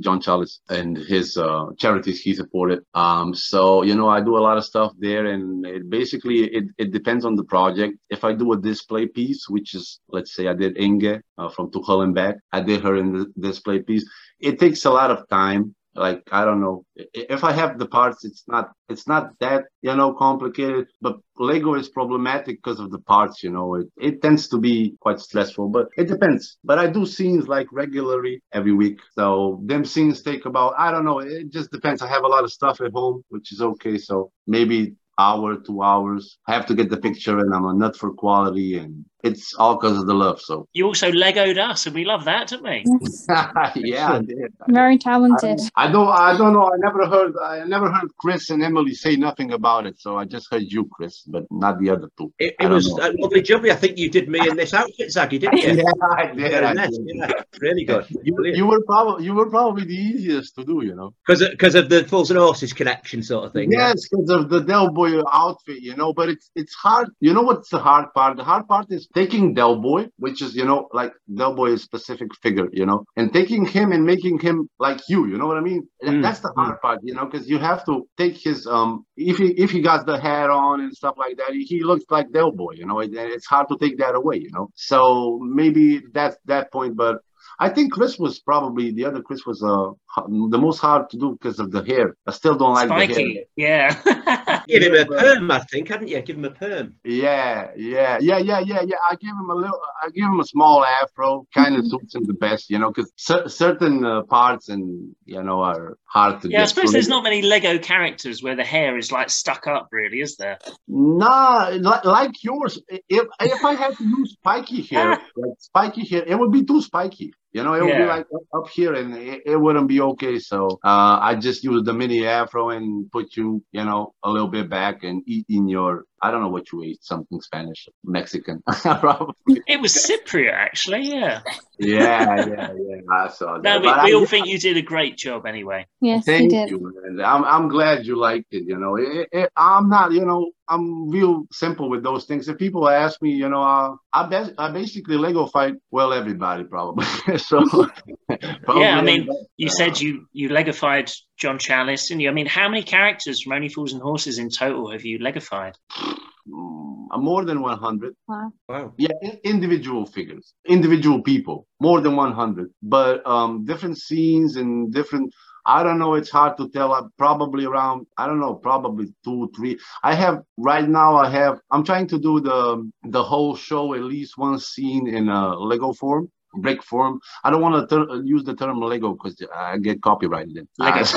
John 0.00 0.20
Challis 0.20 0.60
and 0.68 0.96
his 0.96 1.36
uh, 1.36 1.66
charities 1.78 2.20
he 2.20 2.34
supported. 2.34 2.80
Um, 2.94 3.34
so 3.34 3.82
you 3.82 3.94
know, 3.94 4.08
I 4.08 4.20
do 4.20 4.36
a 4.36 4.44
lot 4.46 4.56
of 4.56 4.64
stuff 4.64 4.92
there, 4.98 5.26
and 5.26 5.66
it 5.66 5.88
basically 5.90 6.44
it, 6.44 6.64
it 6.78 6.92
depends 6.92 7.24
on 7.24 7.36
the 7.36 7.44
project. 7.44 7.94
If 8.10 8.24
I 8.24 8.32
do 8.32 8.52
a 8.52 8.60
display 8.60 9.06
piece, 9.06 9.48
which 9.48 9.74
is 9.74 10.00
let's 10.08 10.34
say 10.34 10.48
I 10.48 10.54
did 10.54 10.78
Inge 10.78 11.20
uh, 11.38 11.48
from 11.48 11.70
To 11.72 11.82
Hell 11.82 12.02
and 12.02 12.14
Back, 12.14 12.36
I 12.52 12.60
did 12.60 12.82
her 12.82 12.96
in 12.96 13.12
the 13.12 13.32
display 13.38 13.80
piece. 13.80 14.08
It 14.40 14.58
takes 14.58 14.84
a 14.84 14.90
lot 14.90 15.10
of 15.10 15.28
time. 15.28 15.74
Like 15.94 16.22
I 16.32 16.44
don't 16.44 16.60
know 16.60 16.84
if 16.96 17.44
I 17.44 17.52
have 17.52 17.78
the 17.78 17.86
parts, 17.86 18.24
it's 18.24 18.44
not 18.48 18.70
it's 18.88 19.06
not 19.06 19.30
that 19.40 19.64
you 19.82 19.94
know 19.94 20.14
complicated. 20.14 20.86
But 21.00 21.18
Lego 21.38 21.74
is 21.74 21.88
problematic 21.88 22.62
because 22.62 22.80
of 22.80 22.90
the 22.90 22.98
parts. 23.00 23.42
You 23.42 23.50
know, 23.50 23.74
it, 23.74 23.86
it 23.98 24.22
tends 24.22 24.48
to 24.48 24.58
be 24.58 24.96
quite 25.00 25.20
stressful, 25.20 25.68
but 25.68 25.88
it 25.96 26.08
depends. 26.08 26.56
But 26.64 26.78
I 26.78 26.86
do 26.86 27.04
scenes 27.04 27.46
like 27.48 27.66
regularly 27.72 28.42
every 28.52 28.72
week. 28.72 29.00
So 29.14 29.60
them 29.66 29.84
scenes 29.84 30.22
take 30.22 30.46
about 30.46 30.74
I 30.78 30.90
don't 30.90 31.04
know. 31.04 31.18
It 31.18 31.50
just 31.50 31.70
depends. 31.70 32.00
I 32.02 32.08
have 32.08 32.24
a 32.24 32.28
lot 32.28 32.44
of 32.44 32.52
stuff 32.52 32.80
at 32.80 32.92
home, 32.92 33.22
which 33.28 33.52
is 33.52 33.60
okay. 33.60 33.98
So 33.98 34.32
maybe 34.46 34.94
hour, 35.18 35.56
two 35.56 35.82
hours. 35.82 36.38
I 36.48 36.52
have 36.54 36.66
to 36.66 36.74
get 36.74 36.90
the 36.90 36.96
picture, 36.96 37.38
and 37.38 37.54
I'm 37.54 37.66
a 37.66 37.74
nut 37.74 37.96
for 37.96 38.12
quality, 38.14 38.78
and 38.78 39.04
it's 39.22 39.54
all 39.54 39.76
because 39.76 39.98
of 39.98 40.06
the 40.06 40.14
love. 40.14 40.40
So 40.40 40.68
You 40.72 40.86
also 40.86 41.10
Legoed 41.10 41.58
us, 41.58 41.86
and 41.86 41.94
we 41.94 42.04
love 42.04 42.24
that, 42.24 42.48
don't 42.48 42.62
we? 42.62 42.84
Yes. 43.00 43.26
yeah, 43.76 44.12
I 44.14 44.20
did. 44.20 44.52
Very 44.68 44.98
talented. 44.98 45.60
I 45.76 45.90
don't, 45.90 46.08
I 46.08 46.36
don't 46.36 46.52
know. 46.52 46.72
I 46.72 46.76
never 46.78 47.06
heard, 47.06 47.34
I 47.42 47.64
never 47.64 47.90
heard 47.90 48.08
Chris 48.18 48.50
and 48.50 48.62
Emily 48.62 48.94
say 48.94 49.16
nothing 49.16 49.52
about 49.52 49.86
it. 49.86 50.00
So 50.00 50.18
I 50.18 50.24
just 50.24 50.48
heard 50.50 50.64
you, 50.66 50.88
Chris, 50.92 51.22
but 51.22 51.44
not 51.50 51.78
the 51.78 51.90
other 51.90 52.08
two. 52.18 52.32
It, 52.38 52.54
it 52.60 52.68
was 52.68 52.88
know. 52.88 53.10
a 53.10 53.14
lovely 53.18 53.42
job. 53.42 53.64
I 53.64 53.74
think 53.74 53.98
you 53.98 54.10
did 54.10 54.28
me 54.28 54.40
in 54.48 54.56
this 54.56 54.74
outfit, 54.74 55.08
Zaggy, 55.08 55.40
didn't 55.40 55.58
you? 55.58 55.84
I 56.16 56.26
did. 56.26 56.36
Very 56.36 56.66
I 56.66 56.74
did. 56.74 56.92
yeah, 57.06 57.30
really 57.60 57.84
good. 57.84 58.06
You, 58.24 58.36
you 58.44 58.66
were 58.66 58.80
probably, 58.84 59.24
you 59.24 59.34
were 59.34 59.50
probably 59.50 59.84
the 59.84 59.96
easiest 59.96 60.54
to 60.54 60.64
do, 60.64 60.84
you 60.84 60.94
know. 60.94 61.12
Because 61.26 61.48
because 61.48 61.74
of 61.74 61.88
the 61.88 62.04
Fools 62.04 62.30
and 62.30 62.38
Horses 62.38 62.72
connection 62.72 63.22
sort 63.22 63.46
of 63.46 63.52
thing. 63.52 63.72
Yes, 63.72 64.08
because 64.08 64.30
of 64.30 64.48
the 64.48 64.60
Del 64.60 64.92
Boy 64.92 65.20
outfit, 65.32 65.80
you 65.80 65.96
know. 65.96 66.12
But 66.12 66.28
it's 66.28 66.50
it's 66.54 66.74
hard. 66.74 67.08
You 67.20 67.34
know 67.34 67.42
what's 67.42 67.68
the 67.70 67.78
hard 67.78 68.12
part? 68.14 68.36
The 68.36 68.44
hard 68.44 68.68
part 68.68 68.86
is 68.90 69.08
taking 69.14 69.54
Del 69.54 69.80
Boy, 69.80 70.08
which 70.16 70.42
is 70.42 70.54
you 70.54 70.64
know 70.64 70.88
like 70.92 71.12
Del 71.32 71.54
Boy 71.54 71.68
is 71.72 71.80
a 71.80 71.84
specific 71.84 72.28
figure, 72.42 72.68
you 72.72 72.86
know, 72.86 73.04
and 73.16 73.32
taking 73.32 73.64
him 73.66 73.92
and 73.92 74.04
making 74.04 74.38
him 74.38 74.68
like 74.78 75.00
you. 75.08 75.26
You 75.26 75.38
know 75.38 75.46
what 75.46 75.56
I 75.56 75.60
mean? 75.60 75.86
Mm, 76.02 76.22
That's 76.22 76.40
the 76.40 76.52
hard 76.56 76.80
part, 76.80 77.00
you 77.02 77.14
know, 77.14 77.26
because 77.26 77.48
you 77.48 77.58
have 77.58 77.84
to 77.86 78.06
take 78.16 78.36
his 78.36 78.66
um 78.66 79.04
if 79.16 79.38
he 79.38 79.48
if 79.52 79.70
he 79.70 79.80
got 79.80 80.06
the 80.06 80.18
hat 80.20 80.50
on 80.50 80.80
and 80.80 80.92
stuff 80.92 81.16
like 81.18 81.36
that, 81.38 81.50
he, 81.52 81.82
looks 81.82 82.04
like 82.10 82.30
Del 82.32 82.52
Boy, 82.52 82.72
you 82.76 82.86
know. 82.86 83.00
and 83.00 83.14
It's 83.14 83.46
hard 83.46 83.68
to 83.68 83.76
take 83.78 83.98
that 83.98 84.14
away, 84.14 84.36
you 84.36 84.50
know. 84.52 84.68
So 84.74 85.38
maybe 85.42 86.02
that's 86.12 86.36
that 86.46 86.72
point, 86.72 86.96
but. 86.96 87.16
I 87.58 87.68
think 87.68 87.92
Chris 87.92 88.18
was 88.18 88.40
probably 88.40 88.92
the 88.92 89.04
other 89.04 89.20
Chris 89.20 89.44
was 89.46 89.62
uh 89.62 89.90
the 90.28 90.58
most 90.58 90.78
hard 90.78 91.10
to 91.10 91.18
do 91.18 91.32
because 91.32 91.58
of 91.58 91.70
the 91.70 91.84
hair. 91.84 92.16
I 92.26 92.32
still 92.32 92.56
don't 92.56 92.74
like 92.74 92.88
the 92.88 92.94
hair. 93.06 93.26
Yeah. 93.56 93.94
Give 94.68 94.82
him 94.82 94.94
a 94.94 95.04
perm, 95.06 95.50
I 95.50 95.58
think, 95.60 95.88
hadn't 95.88 96.08
you? 96.08 96.20
Give 96.22 96.36
him 96.36 96.44
a 96.44 96.50
perm. 96.50 96.94
Yeah, 97.04 97.70
yeah, 97.76 98.18
yeah, 98.20 98.38
yeah, 98.38 98.60
yeah, 98.60 98.82
yeah. 98.82 98.96
I 99.10 99.16
give 99.16 99.30
him 99.30 99.50
a 99.50 99.54
little, 99.54 99.80
I 100.02 100.08
give 100.10 100.24
him 100.24 100.40
a 100.40 100.44
small 100.44 100.84
afro, 100.84 101.46
kind 101.54 101.76
of 101.76 101.82
Mhm. 101.84 101.90
suits 101.90 102.14
him 102.14 102.24
the 102.26 102.34
best, 102.34 102.70
you 102.70 102.78
know, 102.78 102.90
because 102.92 103.12
cer- 103.16 103.48
certain 103.48 104.04
uh, 104.04 104.22
parts 104.22 104.68
and 104.68 105.14
you 105.24 105.42
know 105.42 105.60
are 105.62 105.96
hard 106.04 106.40
to 106.42 106.48
yeah, 106.48 106.62
I 106.62 106.64
suppose 106.66 106.84
through. 106.84 106.92
there's 106.92 107.08
not 107.08 107.24
many 107.24 107.42
Lego 107.42 107.78
characters 107.78 108.42
where 108.42 108.56
the 108.56 108.64
hair 108.64 108.96
is 108.98 109.10
like 109.10 109.30
stuck 109.30 109.66
up, 109.66 109.88
really, 109.90 110.20
is 110.20 110.36
there? 110.36 110.58
Nah, 110.88 111.70
like, 111.80 112.04
like 112.04 112.44
yours. 112.44 112.80
If 112.88 113.26
if 113.40 113.64
I 113.64 113.74
had 113.74 113.96
to 113.98 114.04
use 114.04 114.32
spiky 114.32 114.82
hair, 114.90 115.08
like 115.36 115.54
spiky 115.58 116.06
hair, 116.06 116.24
it 116.26 116.38
would 116.38 116.52
be 116.52 116.64
too 116.64 116.80
spiky. 116.82 117.32
You 117.52 117.62
know, 117.64 117.74
it 117.74 117.82
would 117.84 117.98
be 117.98 118.06
like 118.06 118.26
up, 118.34 118.42
up 118.64 118.68
here, 118.70 118.94
and 118.94 119.14
it, 119.14 119.42
it 119.44 119.56
wouldn't 119.56 119.86
be 119.86 120.00
okay. 120.00 120.38
So 120.38 120.80
uh, 120.82 121.18
I 121.20 121.34
just 121.34 121.62
use 121.62 121.82
the 121.84 121.92
mini 121.92 122.26
afro 122.26 122.70
and 122.70 123.10
put 123.10 123.36
you, 123.36 123.62
you 123.72 123.84
know, 123.84 124.14
a 124.24 124.30
little 124.30 124.48
bit 124.48 124.70
back 124.70 125.04
and 125.04 125.22
eat 125.26 125.46
in 125.48 125.68
your. 125.68 126.06
I 126.22 126.30
don't 126.30 126.40
know 126.40 126.48
what 126.48 126.70
you 126.70 126.84
ate. 126.84 127.02
Something 127.04 127.40
Spanish, 127.40 127.88
Mexican, 128.04 128.62
probably. 128.82 129.34
It 129.66 129.80
was 129.80 129.92
Cypriot, 129.94 130.52
actually. 130.52 131.08
Yeah. 131.10 131.40
Yeah, 131.78 132.46
yeah, 132.46 132.72
yeah. 132.76 132.96
I 133.10 133.28
saw 133.28 133.54
that. 133.54 133.62
No, 133.64 133.78
we, 133.80 133.86
But 133.86 134.04
we 134.04 134.12
I- 134.12 134.14
all 134.14 134.24
think 134.26 134.46
you 134.46 134.58
did 134.58 134.76
a 134.76 134.82
great 134.82 135.16
job 135.16 135.46
anyway. 135.46 135.86
Yes, 136.00 136.24
he 136.26 136.32
Thank 136.32 136.50
did. 136.50 136.70
you. 136.70 136.92
I'm 137.24 137.44
I'm 137.44 137.66
glad 137.68 138.06
you 138.06 138.16
liked 138.16 138.52
it. 138.52 138.64
You 138.64 138.76
know, 138.78 138.94
it, 138.96 139.28
it, 139.32 139.50
I'm 139.56 139.88
not. 139.88 140.12
You 140.12 140.24
know, 140.24 140.52
I'm 140.68 141.10
real 141.10 141.44
simple 141.50 141.88
with 141.90 142.04
those 142.04 142.24
things. 142.26 142.48
If 142.48 142.56
people 142.58 142.88
ask 142.88 143.20
me, 143.20 143.30
you 143.32 143.48
know, 143.48 143.62
uh, 143.62 143.96
I 144.12 144.26
bas- 144.28 144.52
I 144.58 144.70
basically 144.70 145.16
Legofied 145.16 145.74
well 145.90 146.12
everybody 146.12 146.62
probably. 146.64 147.04
so 147.38 147.64
probably 147.66 148.82
Yeah, 148.82 148.98
I 148.98 149.02
mean, 149.02 149.22
everybody- 149.22 149.38
You 149.56 149.66
uh, 149.68 149.70
said 149.70 150.00
you 150.00 150.26
you 150.32 150.50
Legofied 150.50 151.12
John 151.36 151.58
Challis, 151.58 152.06
didn't 152.06 152.20
you? 152.20 152.30
I 152.30 152.32
mean, 152.32 152.46
how 152.46 152.68
many 152.68 152.84
characters 152.84 153.42
from 153.42 153.54
Only 153.54 153.68
Fools 153.70 153.92
and 153.92 154.02
Horses 154.02 154.38
in 154.38 154.50
total 154.50 154.90
have 154.92 155.04
you 155.04 155.18
Legofied? 155.18 155.74
mm, 156.48 157.06
more 157.22 157.44
than 157.44 157.60
100. 157.60 158.14
Wow. 158.28 158.94
Yeah, 158.96 159.12
in- 159.22 159.38
individual 159.44 160.06
figures, 160.06 160.54
individual 160.66 161.22
people, 161.22 161.66
more 161.80 162.00
than 162.00 162.16
100. 162.16 162.70
But 162.82 163.26
um, 163.26 163.64
different 163.64 163.98
scenes 163.98 164.56
and 164.56 164.92
different. 164.92 165.32
I 165.64 165.82
don't 165.84 165.98
know. 165.98 166.14
It's 166.14 166.30
hard 166.30 166.56
to 166.58 166.68
tell. 166.70 166.92
i 166.92 167.02
probably 167.18 167.64
around. 167.66 168.06
I 168.18 168.26
don't 168.26 168.40
know. 168.40 168.54
Probably 168.54 169.06
two, 169.24 169.50
three. 169.56 169.78
I 170.02 170.14
have 170.14 170.40
right 170.58 170.88
now. 170.88 171.16
I 171.16 171.30
have. 171.30 171.60
I'm 171.70 171.84
trying 171.84 172.08
to 172.08 172.18
do 172.18 172.40
the 172.40 172.90
the 173.04 173.22
whole 173.22 173.54
show 173.54 173.94
at 173.94 174.02
least 174.02 174.36
one 174.36 174.58
scene 174.58 175.06
in 175.06 175.28
a 175.28 175.54
Lego 175.56 175.92
form. 175.92 176.30
Break 176.54 176.82
form. 176.82 177.20
I 177.44 177.50
don't 177.50 177.62
want 177.62 177.88
to 177.88 178.06
ter- 178.06 178.22
use 178.22 178.44
the 178.44 178.54
term 178.54 178.80
Lego 178.80 179.12
because 179.12 179.36
I 179.54 179.78
get 179.78 180.02
copyrighted. 180.02 180.68
Lego 180.78 181.04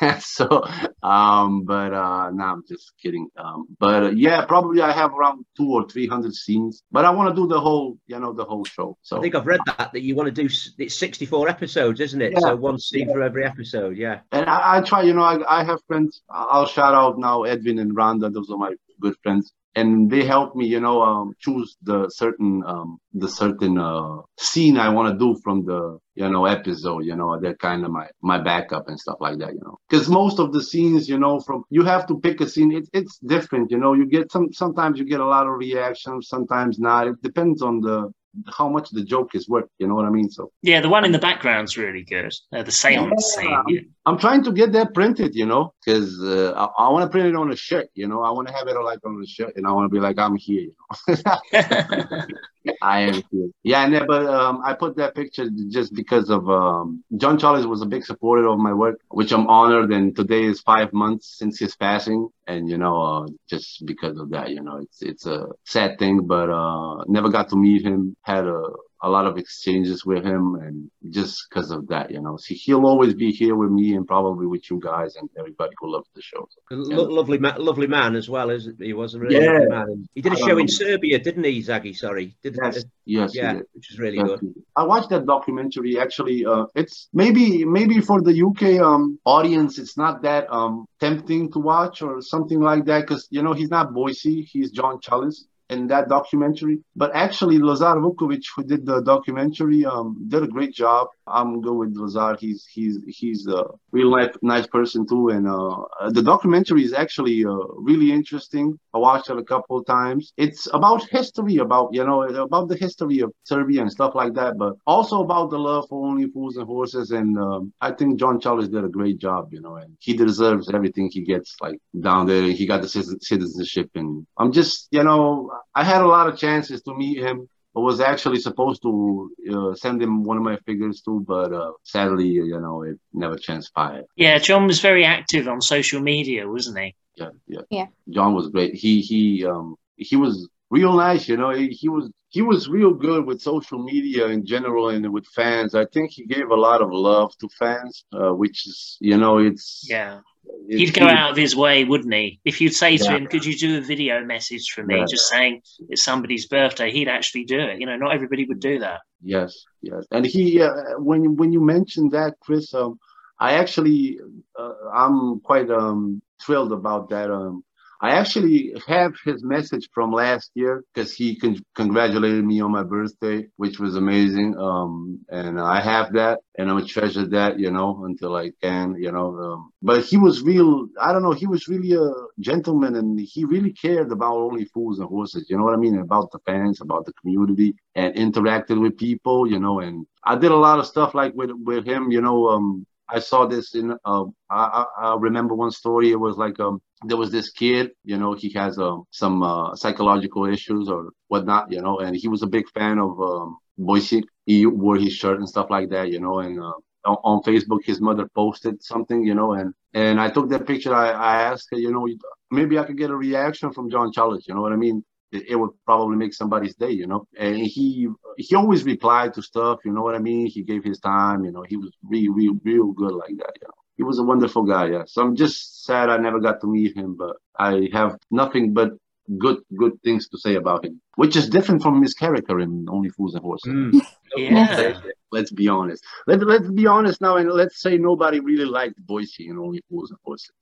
Uh, 0.00 0.18
so, 0.18 0.62
um, 1.02 1.64
but 1.64 1.92
uh, 1.92 2.30
no, 2.30 2.44
I'm 2.44 2.62
just 2.68 2.92
kidding. 3.02 3.28
Um, 3.36 3.66
but 3.78 4.02
uh, 4.02 4.10
yeah, 4.10 4.44
probably 4.44 4.82
I 4.82 4.92
have 4.92 5.12
around 5.12 5.44
two 5.56 5.70
or 5.70 5.88
three 5.88 6.06
hundred 6.06 6.34
scenes. 6.34 6.82
But 6.90 7.04
I 7.04 7.10
want 7.10 7.34
to 7.34 7.40
do 7.40 7.46
the 7.46 7.60
whole, 7.60 7.98
you 8.06 8.18
know, 8.18 8.32
the 8.32 8.44
whole 8.44 8.64
show. 8.64 8.96
So 9.02 9.18
I 9.18 9.20
think 9.20 9.34
I've 9.34 9.46
read 9.46 9.60
that 9.66 9.92
that 9.92 10.02
you 10.02 10.14
want 10.14 10.34
to 10.34 10.42
do. 10.42 10.48
It's 10.78 10.98
64 10.98 11.48
episodes, 11.48 12.00
isn't 12.00 12.20
it? 12.20 12.32
Yeah. 12.32 12.40
So 12.40 12.56
one 12.56 12.78
scene 12.78 13.08
for 13.08 13.22
every 13.22 13.44
episode. 13.44 13.96
Yeah. 13.96 14.20
and 14.32 14.48
I, 14.48 14.78
I 14.78 14.80
try, 14.82 15.02
you 15.02 15.14
know, 15.14 15.22
I, 15.22 15.60
I 15.60 15.64
have 15.64 15.80
friends. 15.86 16.22
I'll 16.30 16.66
shout 16.66 16.94
out 16.94 17.18
now 17.18 17.44
Edwin 17.44 17.78
and 17.78 17.96
Rhonda. 17.96 18.32
Those 18.32 18.50
are 18.50 18.58
my 18.58 18.74
good 19.00 19.16
friends, 19.22 19.52
and 19.76 20.10
they 20.10 20.24
help 20.24 20.56
me, 20.56 20.66
you 20.66 20.80
know, 20.80 21.02
um, 21.02 21.34
choose 21.38 21.76
the 21.82 22.08
certain 22.08 22.64
um, 22.66 22.98
the 23.12 23.28
certain 23.28 23.76
uh, 23.78 24.22
scene 24.38 24.78
I 24.78 24.88
want 24.88 25.12
to 25.12 25.18
do 25.18 25.38
from 25.44 25.66
the 25.66 25.98
you 26.14 26.28
know 26.30 26.46
episode. 26.46 27.04
You 27.04 27.14
know, 27.14 27.38
they're 27.38 27.56
kind 27.56 27.84
of 27.84 27.90
my 27.90 28.08
my 28.22 28.38
backup 28.38 28.88
and 28.88 28.98
stuff 28.98 29.18
like 29.20 29.38
that. 29.38 29.52
You 29.52 29.60
know, 29.62 29.76
because 29.88 30.08
most 30.08 30.40
of 30.40 30.52
the 30.54 30.62
scenes, 30.62 31.08
you 31.08 31.18
know, 31.18 31.40
from 31.40 31.64
you 31.68 31.84
have 31.84 32.06
to 32.08 32.18
pick 32.18 32.40
a 32.40 32.48
scene. 32.48 32.72
It, 32.72 32.88
it's 32.94 33.18
different. 33.18 33.70
You 33.70 33.78
know, 33.78 33.92
you 33.92 34.06
get 34.06 34.32
some 34.32 34.50
sometimes 34.52 34.98
you 34.98 35.04
get 35.04 35.20
a 35.20 35.26
lot 35.26 35.46
of 35.46 35.58
reactions, 35.58 36.28
sometimes 36.28 36.78
not. 36.78 37.06
It 37.06 37.22
depends 37.22 37.60
on 37.60 37.80
the 37.80 38.10
how 38.48 38.68
much 38.68 38.90
the 38.90 39.04
joke 39.04 39.34
is 39.34 39.48
worth. 39.48 39.68
You 39.78 39.86
know 39.88 39.94
what 39.94 40.04
I 40.04 40.10
mean? 40.10 40.30
So. 40.30 40.52
Yeah, 40.62 40.80
the 40.80 40.88
one 40.88 41.04
in 41.04 41.12
the 41.12 41.18
background's 41.18 41.76
really 41.76 42.02
good. 42.02 42.32
Uh, 42.52 42.62
the 42.62 42.72
seance 42.72 43.36
Yeah. 43.40 43.62
Yeah. 43.68 43.80
I'm 44.04 44.18
trying 44.18 44.44
to 44.44 44.52
get 44.52 44.72
that 44.72 44.94
printed, 44.94 45.34
you 45.34 45.46
know, 45.46 45.74
because 45.84 46.22
uh, 46.22 46.52
I, 46.56 46.84
I 46.84 46.88
want 46.90 47.04
to 47.04 47.10
print 47.10 47.26
it 47.26 47.36
on 47.36 47.50
a 47.50 47.56
shirt, 47.56 47.88
you 47.94 48.06
know. 48.06 48.22
I 48.22 48.30
want 48.30 48.48
to 48.48 48.54
have 48.54 48.68
it 48.68 48.74
like 48.80 49.00
on 49.04 49.20
a 49.22 49.26
shirt, 49.26 49.56
and 49.56 49.66
I 49.66 49.72
want 49.72 49.90
to 49.90 49.94
be 49.94 50.00
like, 50.00 50.18
I'm 50.18 50.36
here, 50.36 50.62
you 50.62 50.74
know. 50.78 52.22
I 52.82 53.00
am 53.00 53.22
here. 53.30 53.48
Yeah, 53.62 53.84
and 53.84 53.94
then, 53.94 54.06
but 54.06 54.26
um, 54.26 54.60
I 54.64 54.74
put 54.74 54.96
that 54.96 55.14
picture 55.14 55.48
just 55.68 55.94
because 55.94 56.30
of 56.30 56.48
um, 56.48 57.04
John 57.16 57.38
Challis 57.38 57.66
was 57.66 57.82
a 57.82 57.86
big 57.86 58.04
supporter 58.04 58.46
of 58.48 58.58
my 58.58 58.72
work, 58.72 59.00
which 59.08 59.32
I'm 59.32 59.46
honored. 59.46 59.92
And 59.92 60.14
today 60.14 60.44
is 60.44 60.60
five 60.60 60.92
months 60.92 61.36
since 61.38 61.58
his 61.58 61.76
passing, 61.76 62.28
and 62.46 62.68
you 62.68 62.78
know, 62.78 63.00
uh, 63.02 63.26
just 63.48 63.84
because 63.86 64.18
of 64.18 64.30
that, 64.30 64.50
you 64.50 64.62
know, 64.62 64.78
it's 64.78 65.02
it's 65.02 65.26
a 65.26 65.48
sad 65.64 65.98
thing, 65.98 66.26
but 66.26 66.50
uh, 66.50 67.04
never 67.06 67.28
got 67.28 67.48
to 67.50 67.56
meet 67.56 67.82
him. 67.84 68.16
Had 68.22 68.46
a 68.46 68.62
a 69.02 69.08
lot 69.10 69.26
of 69.26 69.36
exchanges 69.36 70.04
with 70.06 70.24
him 70.24 70.54
and 70.56 70.90
just 71.12 71.46
because 71.48 71.70
of 71.70 71.86
that 71.88 72.10
you 72.10 72.20
know 72.20 72.36
so 72.36 72.54
he'll 72.54 72.86
always 72.86 73.14
be 73.14 73.30
here 73.30 73.54
with 73.54 73.70
me 73.70 73.94
and 73.94 74.06
probably 74.06 74.46
with 74.46 74.70
you 74.70 74.80
guys 74.82 75.16
and 75.16 75.28
everybody 75.38 75.72
who 75.78 75.92
loves 75.92 76.08
the 76.14 76.22
show 76.22 76.48
lo- 76.70 77.04
lovely, 77.04 77.38
ma- 77.38 77.56
lovely 77.58 77.86
man 77.86 78.16
as 78.16 78.28
well, 78.28 78.50
as 78.50 78.68
he 78.80 78.92
was 78.92 79.14
a 79.14 79.18
really 79.20 79.36
Yeah. 79.36 79.52
lovely 79.52 79.68
man. 79.68 80.08
He 80.14 80.22
did 80.22 80.32
a 80.32 80.36
show 80.36 80.56
in 80.58 80.62
Um, 80.62 80.68
Serbia, 80.68 81.18
didn't 81.18 81.44
he, 81.44 81.60
Zaggy? 81.60 81.94
Sorry, 81.96 82.36
did 82.42 82.56
yes 82.62 82.84
yes 83.04 83.32
he 83.32 83.38
yeah, 83.38 83.60
which 83.74 83.92
is 83.92 83.98
really 83.98 84.16
Yes, 84.18 84.28
good. 84.40 84.54
I 84.74 84.84
watched 84.84 85.10
that 85.10 85.26
documentary. 85.26 85.98
Actually, 85.98 86.44
uh, 86.44 86.66
it's 86.74 87.08
maybe 87.12 87.64
maybe 87.64 88.00
for 88.00 88.20
the 88.22 88.34
UK 88.48 88.80
um, 88.80 89.18
audience, 89.24 89.78
it's 89.78 89.96
not 89.96 90.22
that 90.22 90.50
um, 90.52 90.86
tempting 91.00 91.52
to 91.52 91.58
watch 91.58 92.02
or 92.02 92.20
something 92.20 92.60
like 92.60 92.84
that 92.86 93.00
because 93.02 93.28
you 93.30 93.42
know 93.42 93.52
he's 93.52 93.70
not 93.70 93.92
Boycie, 93.92 94.44
he's 94.52 94.70
John 94.70 94.98
Challis 95.00 95.44
in 95.70 95.86
that 95.88 96.08
documentary. 96.08 96.78
But 96.94 97.14
actually, 97.14 97.58
Lazar 97.58 97.96
Vukovic, 97.96 98.44
who 98.54 98.64
did 98.64 98.86
the 98.86 99.00
documentary, 99.02 99.84
um, 99.84 100.26
did 100.28 100.42
a 100.42 100.46
great 100.46 100.74
job. 100.74 101.08
I'm 101.26 101.60
good 101.60 101.74
with 101.74 101.96
Lazar. 101.96 102.36
He's 102.38 102.64
he's 102.66 102.98
he's 103.08 103.46
a 103.48 103.64
real 103.90 104.10
nice 104.10 104.34
nice 104.42 104.66
person 104.66 105.06
too. 105.06 105.28
And 105.30 105.48
uh, 105.48 106.10
the 106.10 106.22
documentary 106.22 106.84
is 106.84 106.92
actually 106.92 107.44
uh, 107.44 107.66
really 107.76 108.12
interesting. 108.12 108.78
I 108.94 108.98
watched 108.98 109.28
it 109.28 109.38
a 109.38 109.44
couple 109.44 109.78
of 109.78 109.86
times. 109.86 110.32
It's 110.36 110.68
about 110.72 111.08
history, 111.08 111.56
about 111.56 111.90
you 111.92 112.04
know 112.04 112.22
about 112.22 112.68
the 112.68 112.76
history 112.76 113.20
of 113.20 113.32
Serbia 113.44 113.82
and 113.82 113.90
stuff 113.90 114.14
like 114.14 114.34
that, 114.34 114.56
but 114.56 114.74
also 114.86 115.22
about 115.22 115.50
the 115.50 115.58
love 115.58 115.86
for 115.88 116.06
only 116.06 116.30
fools 116.30 116.56
and 116.56 116.66
horses. 116.66 117.10
And 117.10 117.36
um, 117.38 117.72
I 117.80 117.90
think 117.90 118.20
John 118.20 118.40
Challis 118.40 118.70
did 118.70 118.84
a 118.84 118.88
great 118.88 119.18
job, 119.18 119.52
you 119.52 119.60
know, 119.60 119.76
and 119.76 119.96
he 119.98 120.16
deserves 120.16 120.70
everything 120.72 121.10
he 121.12 121.22
gets 121.22 121.56
like 121.60 121.78
down 122.00 122.26
there. 122.26 122.42
He 122.42 122.66
got 122.66 122.82
the 122.82 122.88
citizenship, 122.88 123.90
and 123.96 124.26
I'm 124.38 124.52
just 124.52 124.86
you 124.92 125.02
know 125.02 125.50
I 125.74 125.84
had 125.84 126.02
a 126.02 126.06
lot 126.06 126.28
of 126.28 126.38
chances 126.38 126.82
to 126.82 126.94
meet 126.94 127.18
him. 127.18 127.48
I 127.76 127.80
was 127.80 128.00
actually 128.00 128.38
supposed 128.38 128.80
to 128.82 129.30
uh, 129.52 129.74
send 129.74 130.00
him 130.02 130.24
one 130.24 130.38
of 130.38 130.42
my 130.42 130.56
figures 130.64 131.02
too, 131.02 131.24
but 131.28 131.52
uh, 131.52 131.72
sadly, 131.82 132.28
you 132.28 132.58
know, 132.58 132.82
it 132.82 132.98
never 133.12 133.36
transpired. 133.36 134.06
Yeah, 134.16 134.38
John 134.38 134.66
was 134.66 134.80
very 134.80 135.04
active 135.04 135.46
on 135.46 135.60
social 135.60 136.00
media, 136.00 136.48
wasn't 136.48 136.78
he? 136.78 136.94
Yeah, 137.16 137.30
yeah. 137.46 137.60
Yeah. 137.70 137.86
John 138.08 138.34
was 138.34 138.48
great. 138.48 138.74
He 138.74 139.00
he 139.00 139.44
um 139.44 139.76
he 139.96 140.16
was 140.16 140.48
real 140.70 140.94
nice, 140.94 141.28
you 141.28 141.36
know. 141.36 141.50
He, 141.50 141.68
he 141.68 141.88
was 141.88 142.10
he 142.30 142.42
was 142.42 142.68
real 142.68 142.94
good 142.94 143.26
with 143.26 143.40
social 143.42 143.82
media 143.82 144.26
in 144.28 144.46
general 144.46 144.88
and 144.88 145.12
with 145.12 145.26
fans. 145.26 145.74
I 145.74 145.86
think 145.86 146.12
he 146.12 146.24
gave 146.26 146.50
a 146.50 146.54
lot 146.54 146.80
of 146.82 146.90
love 146.92 147.36
to 147.38 147.48
fans, 147.58 148.04
uh, 148.12 148.32
which 148.32 148.66
is 148.66 148.96
you 149.00 149.16
know 149.16 149.38
it's 149.38 149.86
Yeah. 149.88 150.20
He'd 150.68 150.94
go 150.94 151.06
out 151.06 151.30
of 151.30 151.36
his 151.36 151.54
way, 151.54 151.84
wouldn't 151.84 152.12
he? 152.12 152.40
If 152.44 152.60
you'd 152.60 152.74
say 152.74 152.96
to 152.96 153.04
Yeah. 153.04 153.16
him, 153.16 153.26
"Could 153.26 153.44
you 153.44 153.56
do 153.56 153.78
a 153.78 153.80
video 153.80 154.24
message 154.24 154.70
for 154.74 154.82
me, 154.84 154.98
Yeah. 154.98 155.04
just 155.08 155.28
saying 155.28 155.62
it's 155.88 156.04
somebody's 156.04 156.46
birthday?" 156.46 156.90
He'd 156.90 157.08
actually 157.08 157.44
do 157.44 157.58
it. 157.58 157.78
You 157.80 157.86
know, 157.86 157.96
not 157.96 158.12
everybody 158.14 158.44
would 158.46 158.60
do 158.60 158.78
that. 158.80 159.00
Yes, 159.22 159.64
yes. 159.82 160.04
And 160.10 160.26
he, 160.26 160.60
uh, 160.60 160.72
when 160.98 161.22
you- 161.24 161.32
when 161.32 161.52
you 161.52 161.60
mentioned 161.60 162.10
that, 162.12 162.34
Chris, 162.40 162.74
um, 162.74 162.98
I 163.38 163.52
actually, 163.54 164.18
uh, 164.58 164.72
I'm 164.92 165.40
quite 165.40 165.70
um 165.70 166.20
thrilled 166.42 166.72
about 166.72 167.08
that. 167.10 167.30
Um, 167.30 167.64
I 168.00 168.10
actually 168.12 168.74
have 168.86 169.14
his 169.24 169.42
message 169.42 169.88
from 169.94 170.12
last 170.12 170.50
year 170.54 170.84
because 170.94 171.12
he 171.14 171.36
con- 171.38 171.64
congratulated 171.74 172.44
me 172.44 172.60
on 172.60 172.70
my 172.70 172.82
birthday, 172.82 173.46
which 173.56 173.78
was 173.78 173.96
amazing. 173.96 174.56
Um, 174.58 175.20
and 175.30 175.58
I 175.60 175.80
have 175.80 176.12
that, 176.12 176.40
and 176.58 176.68
I'm 176.70 176.76
gonna 176.76 176.86
treasure 176.86 177.26
that, 177.28 177.58
you 177.58 177.70
know, 177.70 178.04
until 178.04 178.36
I 178.36 178.50
can, 178.62 178.96
you 178.98 179.12
know. 179.12 179.38
Um, 179.38 179.70
but 179.82 180.04
he 180.04 180.16
was 180.18 180.42
real. 180.42 180.88
I 181.00 181.12
don't 181.12 181.22
know. 181.22 181.32
He 181.32 181.46
was 181.46 181.68
really 181.68 181.92
a 181.94 182.10
gentleman, 182.40 182.96
and 182.96 183.18
he 183.20 183.44
really 183.44 183.72
cared 183.72 184.12
about 184.12 184.36
only 184.36 184.66
fools 184.66 184.98
and 184.98 185.08
horses. 185.08 185.46
You 185.48 185.56
know 185.56 185.64
what 185.64 185.74
I 185.74 185.78
mean? 185.78 185.98
About 185.98 186.30
the 186.32 186.38
fans, 186.46 186.80
about 186.80 187.06
the 187.06 187.12
community, 187.14 187.74
and 187.94 188.14
interacted 188.14 188.80
with 188.80 188.98
people, 188.98 189.50
you 189.50 189.58
know. 189.58 189.80
And 189.80 190.06
I 190.24 190.36
did 190.36 190.50
a 190.52 190.56
lot 190.56 190.78
of 190.78 190.86
stuff 190.86 191.14
like 191.14 191.34
with 191.34 191.50
with 191.52 191.86
him, 191.86 192.10
you 192.10 192.20
know. 192.20 192.48
Um, 192.50 192.86
I 193.08 193.20
saw 193.20 193.46
this 193.46 193.74
in. 193.74 193.96
Uh, 194.04 194.24
I, 194.50 194.84
I 194.98 195.16
remember 195.18 195.54
one 195.54 195.70
story. 195.70 196.10
It 196.10 196.20
was 196.20 196.36
like 196.36 196.58
um, 196.60 196.80
there 197.04 197.16
was 197.16 197.30
this 197.30 197.50
kid, 197.50 197.90
you 198.04 198.16
know, 198.18 198.34
he 198.34 198.50
has 198.54 198.78
um 198.78 199.04
some 199.10 199.42
uh, 199.42 199.74
psychological 199.76 200.46
issues 200.46 200.88
or 200.88 201.10
whatnot, 201.28 201.70
you 201.70 201.80
know, 201.80 201.98
and 201.98 202.16
he 202.16 202.28
was 202.28 202.42
a 202.42 202.46
big 202.46 202.68
fan 202.70 202.98
of 202.98 203.20
um, 203.20 203.58
Boycie. 203.78 204.22
He 204.44 204.66
wore 204.66 204.96
his 204.96 205.12
shirt 205.12 205.38
and 205.38 205.48
stuff 205.48 205.68
like 205.70 205.90
that, 205.90 206.10
you 206.10 206.20
know, 206.20 206.40
and. 206.40 206.60
Uh, 206.60 206.72
on, 207.06 207.40
Facebook, 207.42 207.84
his 207.84 208.00
mother 208.00 208.28
posted 208.34 208.82
something, 208.82 209.24
you 209.24 209.34
know, 209.34 209.52
and 209.52 209.72
and 209.94 210.20
I 210.20 210.28
took 210.28 210.48
that 210.50 210.66
picture. 210.66 210.92
I, 210.92 211.10
I 211.10 211.42
asked 211.42 211.68
you 211.70 211.92
know, 211.92 212.08
maybe 212.50 212.80
I 212.80 212.84
could 212.84 212.98
get 212.98 213.10
a 213.10 213.16
reaction 213.16 213.72
from 213.72 213.90
John 213.90 214.10
Challis. 214.12 214.48
You 214.48 214.54
know 214.54 214.60
what 214.60 214.72
I 214.72 214.76
mean? 214.76 215.04
It, 215.32 215.56
would 215.56 215.70
probably 215.84 216.16
make 216.16 216.34
somebody's 216.34 216.76
day, 216.76 216.90
you 216.90 217.06
know. 217.06 217.26
And 217.38 217.58
he 217.58 218.08
he 218.36 218.54
always 218.54 218.84
replied 218.84 219.34
to 219.34 219.42
stuff. 219.42 219.80
You 219.84 219.92
know 219.92 220.02
what 220.02 220.14
I 220.14 220.18
mean? 220.18 220.46
He 220.46 220.62
gave 220.62 220.84
his 220.84 221.00
time. 221.00 221.44
You 221.44 221.52
know, 221.52 221.64
he 221.68 221.76
was 221.76 221.90
real, 222.04 222.32
real, 222.32 222.54
real 222.62 222.92
good 222.92 223.12
like 223.12 223.36
that. 223.38 223.52
You 223.60 223.66
know, 223.66 223.74
he 223.96 224.02
was 224.02 224.18
a 224.18 224.24
wonderful 224.24 224.62
guy. 224.62 224.90
Yeah. 224.90 225.02
So 225.06 225.22
I'm 225.22 225.34
just 225.34 225.84
sad 225.84 226.10
I 226.10 226.16
never 226.18 226.40
got 226.40 226.60
to 226.60 226.66
meet 226.66 226.96
him, 226.96 227.16
but 227.16 227.36
I 227.58 227.88
have 227.92 228.16
nothing 228.30 228.72
but 228.72 228.90
good 229.38 229.58
good 229.76 230.00
things 230.04 230.28
to 230.28 230.38
say 230.38 230.54
about 230.54 230.84
him, 230.84 231.00
which 231.16 231.36
is 231.36 231.48
different 231.48 231.82
from 231.82 232.02
his 232.02 232.14
character 232.14 232.60
in 232.60 232.86
Only 232.88 233.10
Fools 233.10 233.34
and 233.34 233.42
Horses. 233.42 233.72
Mm. 233.72 234.00
Yeah. 234.36 234.98
Let's 235.32 235.50
be 235.50 235.66
honest. 235.68 236.04
Let, 236.28 236.46
let's 236.46 236.70
be 236.70 236.86
honest 236.86 237.20
now, 237.20 237.36
and 237.36 237.50
let's 237.50 237.82
say 237.82 237.98
nobody 237.98 238.38
really 238.38 238.64
liked 238.64 239.04
Boycie 239.06 239.48
in 239.50 239.58
Only 239.58 239.82
Fools 239.90 240.10
and 240.12 240.18
Horses. 240.24 240.52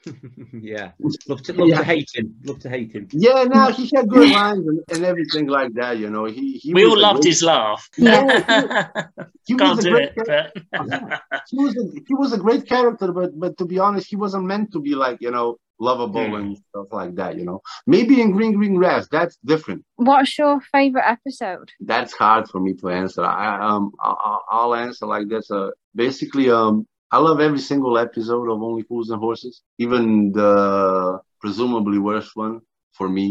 yeah, 0.54 0.92
love 1.28 1.42
to 1.42 1.52
love 1.52 1.68
Yeah. 1.68 1.78
to 1.78 1.84
hate 1.84 2.10
him. 2.14 2.34
Love 2.44 2.60
to 2.60 2.70
hate 2.70 2.92
him. 2.92 3.06
Yeah, 3.12 3.44
now 3.44 3.70
he 3.70 3.90
had 3.94 4.08
good 4.08 4.30
lines 4.40 4.66
and, 4.66 4.80
and 4.90 5.04
everything 5.04 5.48
like 5.48 5.74
that. 5.74 5.98
You 5.98 6.08
know, 6.08 6.24
he 6.24 6.54
he 6.54 6.72
we 6.72 6.84
was 6.84 6.92
all 6.94 6.98
a 6.98 7.02
loved 7.02 7.20
great- 7.22 7.28
his 7.32 7.42
laugh. 7.42 7.88
He 7.94 8.04
Can't 9.56 9.76
was 9.76 9.78
a 9.80 9.82
do 9.82 9.90
great 9.90 10.12
it, 10.16 10.64
but 10.72 11.22
he 11.50 11.56
was 11.58 11.76
a, 11.76 11.84
he 12.08 12.14
was 12.14 12.32
a 12.32 12.38
great 12.38 12.66
character, 12.66 13.12
but 13.12 13.38
but 13.38 13.56
to 13.58 13.66
be 13.66 13.78
honest, 13.78 14.08
he 14.08 14.16
wasn't 14.16 14.44
meant 14.44 14.72
to 14.72 14.80
be 14.80 14.94
like 14.94 15.18
you 15.20 15.30
know 15.30 15.58
lovable 15.88 16.26
Hmm. 16.28 16.34
and 16.40 16.48
stuff 16.68 16.88
like 17.00 17.12
that. 17.20 17.32
You 17.38 17.44
know, 17.48 17.60
maybe 17.94 18.14
in 18.22 18.28
Green 18.36 18.52
Green 18.58 18.74
Grass, 18.80 19.04
that's 19.16 19.36
different. 19.52 19.80
What's 20.08 20.32
your 20.40 20.56
favorite 20.74 21.08
episode? 21.16 21.68
That's 21.92 22.12
hard 22.22 22.44
for 22.50 22.60
me 22.66 22.72
to 22.80 22.86
answer. 23.00 23.24
I 23.24 23.46
um 23.70 23.84
I- 24.08 24.20
I, 24.30 24.32
I'll 24.56 24.74
answer 24.86 25.06
like 25.14 25.26
this. 25.32 25.46
Uh, 25.58 25.70
basically, 26.04 26.46
um, 26.58 26.74
I 27.16 27.18
love 27.26 27.38
every 27.48 27.62
single 27.72 27.94
episode 28.06 28.46
of 28.52 28.58
Only 28.68 28.82
Fools 28.88 29.10
and 29.12 29.20
Horses, 29.26 29.54
even 29.84 30.32
the 30.38 30.50
presumably 31.42 31.98
worst 32.08 32.30
one 32.44 32.54
for 32.98 33.08
me, 33.16 33.26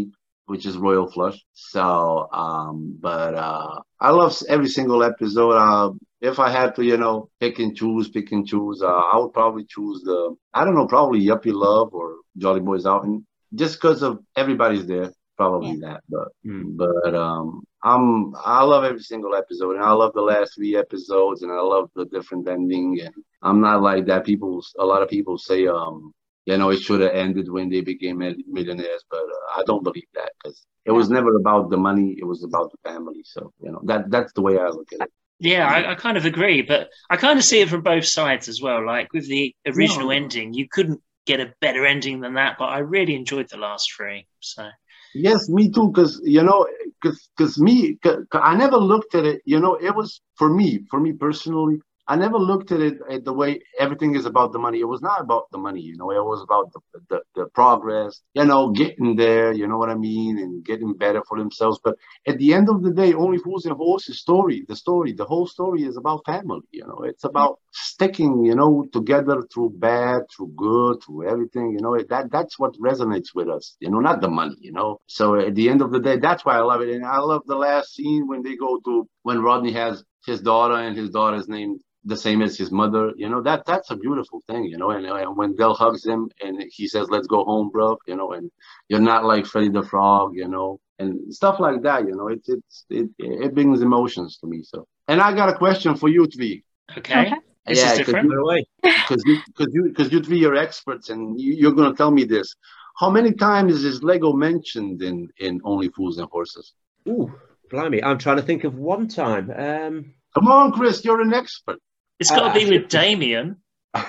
which 0.46 0.66
is 0.66 0.78
Royal 0.78 1.08
Flush. 1.08 1.40
So, 1.54 2.28
um, 2.32 2.98
but 3.00 3.36
uh, 3.36 3.80
I 4.00 4.12
love 4.12 4.36
every 4.50 4.68
single 4.68 5.04
episode. 5.04 5.52
Uh, 5.52 5.92
if 6.22 6.40
I 6.40 6.50
had 6.50 6.76
to, 6.76 6.84
you 6.84 6.98
know, 6.98 7.30
pick 7.40 7.60
and 7.60 7.76
choose, 7.76 8.10
pick 8.10 8.32
and 8.32 8.46
choose, 8.48 8.82
uh, 8.82 8.88
I 8.88 9.18
would 9.18 9.34
probably 9.34 9.66
choose 9.66 10.02
the, 10.04 10.36
I 10.54 10.64
don't 10.66 10.76
know, 10.76 10.88
probably 10.88 11.22
Yuppie 11.22 11.54
Love 11.54 11.94
or 11.94 12.16
Jolly 12.38 12.62
Boys 12.62 12.86
Outing, 12.86 13.26
just 13.54 13.76
because 13.82 14.02
of 14.04 14.20
everybody's 14.36 14.86
there. 14.86 15.12
Probably 15.36 15.78
that, 15.82 16.02
but 16.10 16.28
Mm. 16.46 16.78
but 16.78 17.16
um, 17.16 17.64
I'm 17.84 18.34
I 18.36 18.64
love 18.64 18.84
every 18.84 19.02
single 19.02 19.34
episode, 19.36 19.76
and 19.76 19.84
I 19.84 19.92
love 19.92 20.14
the 20.14 20.22
last 20.22 20.54
three 20.56 20.76
episodes, 20.76 21.42
and 21.42 21.52
I 21.52 21.60
love 21.60 21.90
the 21.96 22.06
different 22.06 22.48
ending. 22.48 23.00
And 23.02 23.14
I'm 23.42 23.60
not 23.60 23.82
like 23.82 24.06
that. 24.06 24.26
People, 24.26 24.64
a 24.78 24.86
lot 24.86 25.02
of 25.02 25.10
people 25.10 25.38
say, 25.40 25.66
um, 25.66 26.14
you 26.46 26.58
know, 26.58 26.70
it 26.72 26.82
should 26.82 27.02
have 27.02 27.14
ended 27.14 27.50
when 27.50 27.70
they 27.70 27.82
became 27.82 28.20
millionaires, 28.48 29.04
but 29.10 29.20
uh, 29.24 29.60
I 29.60 29.64
don't 29.66 29.84
believe 29.84 30.10
that 30.16 30.32
because 30.42 30.66
it 30.86 30.92
was 30.92 31.10
never 31.10 31.36
about 31.36 31.70
the 31.70 31.78
money; 31.78 32.16
it 32.20 32.26
was 32.26 32.44
about 32.44 32.72
the 32.72 32.78
family. 32.90 33.22
So 33.26 33.54
you 33.62 33.72
know, 33.72 33.82
that 33.86 34.12
that's 34.12 34.34
the 34.34 34.42
way 34.42 34.58
I 34.58 34.70
look 34.70 34.90
at 34.94 35.02
it. 35.02 35.12
Yeah, 35.40 35.68
I, 35.68 35.92
I 35.92 35.96
kind 35.96 36.18
of 36.18 36.26
agree, 36.26 36.62
but 36.62 36.90
I 37.10 37.18
kind 37.18 37.38
of 37.38 37.46
see 37.46 37.60
it 37.62 37.70
from 37.70 37.82
both 37.82 38.06
sides 38.06 38.48
as 38.48 38.62
well. 38.62 38.86
Like 38.86 39.14
with 39.14 39.28
the 39.28 39.54
original 39.66 40.12
Yeah. 40.12 40.16
ending, 40.16 40.54
you 40.54 40.68
couldn't 40.70 41.02
get 41.26 41.40
a 41.42 41.54
better 41.62 41.86
ending 41.86 42.22
than 42.22 42.36
that, 42.36 42.58
but 42.60 42.66
I 42.66 42.80
really 42.80 43.16
enjoyed 43.16 43.50
the 43.50 43.58
last 43.58 43.92
three. 43.96 44.28
So 44.40 44.70
Yes, 45.14 45.50
me 45.50 45.70
too. 45.72 45.90
Because 45.90 46.22
you 46.24 46.44
know, 46.44 46.68
because 47.02 47.60
me, 47.60 47.98
'cause 48.04 48.26
I 48.34 48.56
never 48.56 48.78
looked 48.78 49.16
at 49.16 49.26
it. 49.26 49.42
You 49.46 49.60
know, 49.60 49.76
it 49.76 49.96
was 49.96 50.22
for 50.38 50.50
me, 50.54 50.86
for 50.90 51.00
me 51.00 51.14
personally. 51.14 51.80
I 52.08 52.16
never 52.18 52.38
looked 52.38 52.72
at 52.72 52.82
it 52.82 52.98
at 53.10 53.24
the 53.24 53.34
way 53.34 53.62
everything 53.80 54.16
is 54.16 54.26
about 54.26 54.52
the 54.52 54.60
money. 54.60 54.80
It 54.80 54.88
was 54.88 55.02
not 55.02 55.22
about 55.22 55.50
the 55.52 55.58
money, 55.58 55.82
you 55.82 55.96
know. 55.98 56.12
It 56.12 56.24
was 56.24 56.42
about 56.44 56.72
the, 56.74 56.80
the 57.10 57.22
the 57.36 57.46
progress, 57.48 58.22
you 58.34 58.46
know, 58.46 58.72
getting 58.72 59.16
there. 59.16 59.54
You 59.54 59.68
know 59.68 59.78
what 59.78 59.90
I 59.90 59.96
mean, 59.96 60.38
and 60.38 60.66
getting 60.66 60.94
better 60.94 61.24
for 61.28 61.38
themselves. 61.38 61.80
But 61.84 61.96
at 62.28 62.38
the 62.40 62.54
end 62.54 62.70
of 62.70 62.84
the 62.84 62.92
day, 62.92 63.14
only 63.14 63.38
fools 63.38 63.66
and 63.66 63.76
horses 63.76 64.20
story, 64.20 64.66
the 64.68 64.76
story, 64.76 65.14
the 65.14 65.26
whole 65.26 65.48
story 65.48 65.84
is 65.84 65.96
about 65.98 66.26
family. 66.26 66.62
You 66.72 66.86
know, 66.88 67.04
it's 67.04 67.24
about 67.24 67.60
sticking, 67.72 68.44
you 68.46 68.56
know, 68.56 68.86
together 68.92 69.42
through 69.54 69.72
bad, 69.78 70.24
through 70.36 70.52
good, 70.58 70.98
through 71.04 71.30
everything. 71.30 71.72
You 71.72 71.82
know, 71.82 71.98
that 72.10 72.32
that's 72.32 72.60
what 72.60 72.74
resonates 72.80 73.30
with 73.34 73.48
us. 73.50 73.76
You 73.80 73.90
know, 73.90 74.00
not 74.00 74.22
the 74.22 74.30
money. 74.30 74.58
You 74.60 74.74
know. 74.74 75.00
So 75.08 75.36
at 75.36 75.56
the 75.56 75.70
end 75.70 75.82
of 75.82 75.92
the 75.92 76.00
day, 76.00 76.18
that's 76.18 76.44
why 76.46 76.58
I 76.58 76.62
love 76.62 76.82
it, 76.82 76.90
and 76.90 77.06
I 77.06 77.20
love 77.20 77.44
the 77.46 77.56
last 77.56 77.94
scene 77.96 78.28
when 78.28 78.44
they 78.44 78.56
go 78.56 78.80
to 78.86 79.08
when 79.24 79.42
Rodney 79.42 79.72
has 79.74 80.04
his 80.26 80.42
daughter 80.42 80.76
and 80.76 80.96
his 80.98 81.10
daughter's 81.10 81.48
name 81.48 81.80
the 82.06 82.18
same 82.18 82.42
as 82.42 82.58
his 82.58 82.72
mother. 82.72 83.12
You 83.16 83.30
know 83.30 83.42
that 83.44 83.66
that's 83.66 83.92
a 83.92 83.96
beautiful 83.96 84.42
thing. 84.48 84.66
You 84.66 84.78
know, 84.78 84.92
and, 84.92 85.06
and 85.06 85.38
when 85.38 85.56
Del 85.56 85.74
hugs 85.74 86.06
him 86.06 86.30
and 86.44 86.64
he 86.70 86.88
says, 86.88 87.10
"Let's 87.10 87.28
go 87.28 87.44
home, 87.44 87.70
bro," 87.70 87.98
you 88.08 88.16
know, 88.16 88.32
and 88.34 88.52
you're 88.90 89.00
not 89.00 89.26
like 89.26 89.46
Freddie 89.46 89.70
the 89.70 89.84
Frog, 89.84 90.32
you 90.36 90.48
know, 90.48 90.80
and 91.00 91.34
stuff 91.34 91.60
like 91.60 91.82
that. 91.84 92.06
You 92.08 92.16
know, 92.16 92.28
it 92.28 92.42
it's 92.48 92.86
it 92.90 93.10
it 93.20 93.54
brings 93.54 93.82
emotions 93.82 94.38
to 94.40 94.48
me. 94.48 94.62
So, 94.64 94.88
and 95.08 95.22
I 95.22 95.34
got 95.34 95.50
a 95.50 95.58
question 95.58 95.96
for 95.96 96.10
you 96.10 96.28
three. 96.28 96.64
okay, 96.98 97.14
Okay. 97.22 97.34
this 97.68 97.84
is 97.84 97.94
different. 97.94 98.30
By 98.30 98.36
the 98.36 98.46
way, 98.46 98.66
because 98.96 99.24
you 99.26 99.42
because 99.46 99.74
you 99.74 99.84
because 99.90 100.12
you 100.12 100.22
three 100.22 100.44
are 100.46 100.56
experts 100.56 101.10
and 101.10 101.40
you, 101.40 101.54
you're 101.54 101.74
gonna 101.74 101.96
tell 101.96 102.12
me 102.12 102.24
this. 102.26 102.54
How 103.00 103.10
many 103.10 103.34
times 103.34 103.84
is 103.84 104.04
Lego 104.04 104.34
mentioned 104.34 105.02
in 105.02 105.30
in 105.40 105.62
Only 105.64 105.90
Fools 105.90 106.18
and 106.18 106.28
Horses? 106.30 106.74
ooh, 107.10 107.32
blimey, 107.74 108.02
I'm 108.04 108.18
trying 108.18 108.38
to 108.38 108.44
think 108.44 108.64
of 108.64 108.76
one 108.76 109.08
time. 109.08 109.52
Um, 109.56 110.14
Come 110.36 110.48
on, 110.48 110.72
Chris, 110.72 111.04
you're 111.04 111.22
an 111.22 111.34
expert. 111.34 111.80
It's 112.20 112.30
got 112.32 112.54
to 112.54 112.60
be 112.60 112.70
with 112.70 112.88
Damien, 112.90 113.58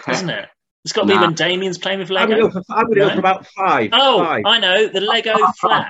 isn't 0.08 0.30
it? 0.30 0.48
It's 0.84 0.92
got 0.92 1.02
to 1.02 1.06
be 1.08 1.14
Nah. 1.14 1.22
when 1.22 1.34
Damien's 1.34 1.78
playing 1.78 1.98
with 1.98 2.10
I'm 2.10 2.28
going 2.28 2.42
Lego. 2.42 2.48
go 2.48 2.62
for, 2.62 2.62
I'm 2.74 2.86
gonna 2.86 2.94
go 3.00 3.10
for 3.10 3.18
about 3.18 3.46
five. 3.48 3.90
Oh, 3.92 4.18
five. 4.24 4.42
I 4.46 4.58
know 4.58 4.86
the 4.88 5.00
Lego 5.00 5.34
flat. 5.60 5.88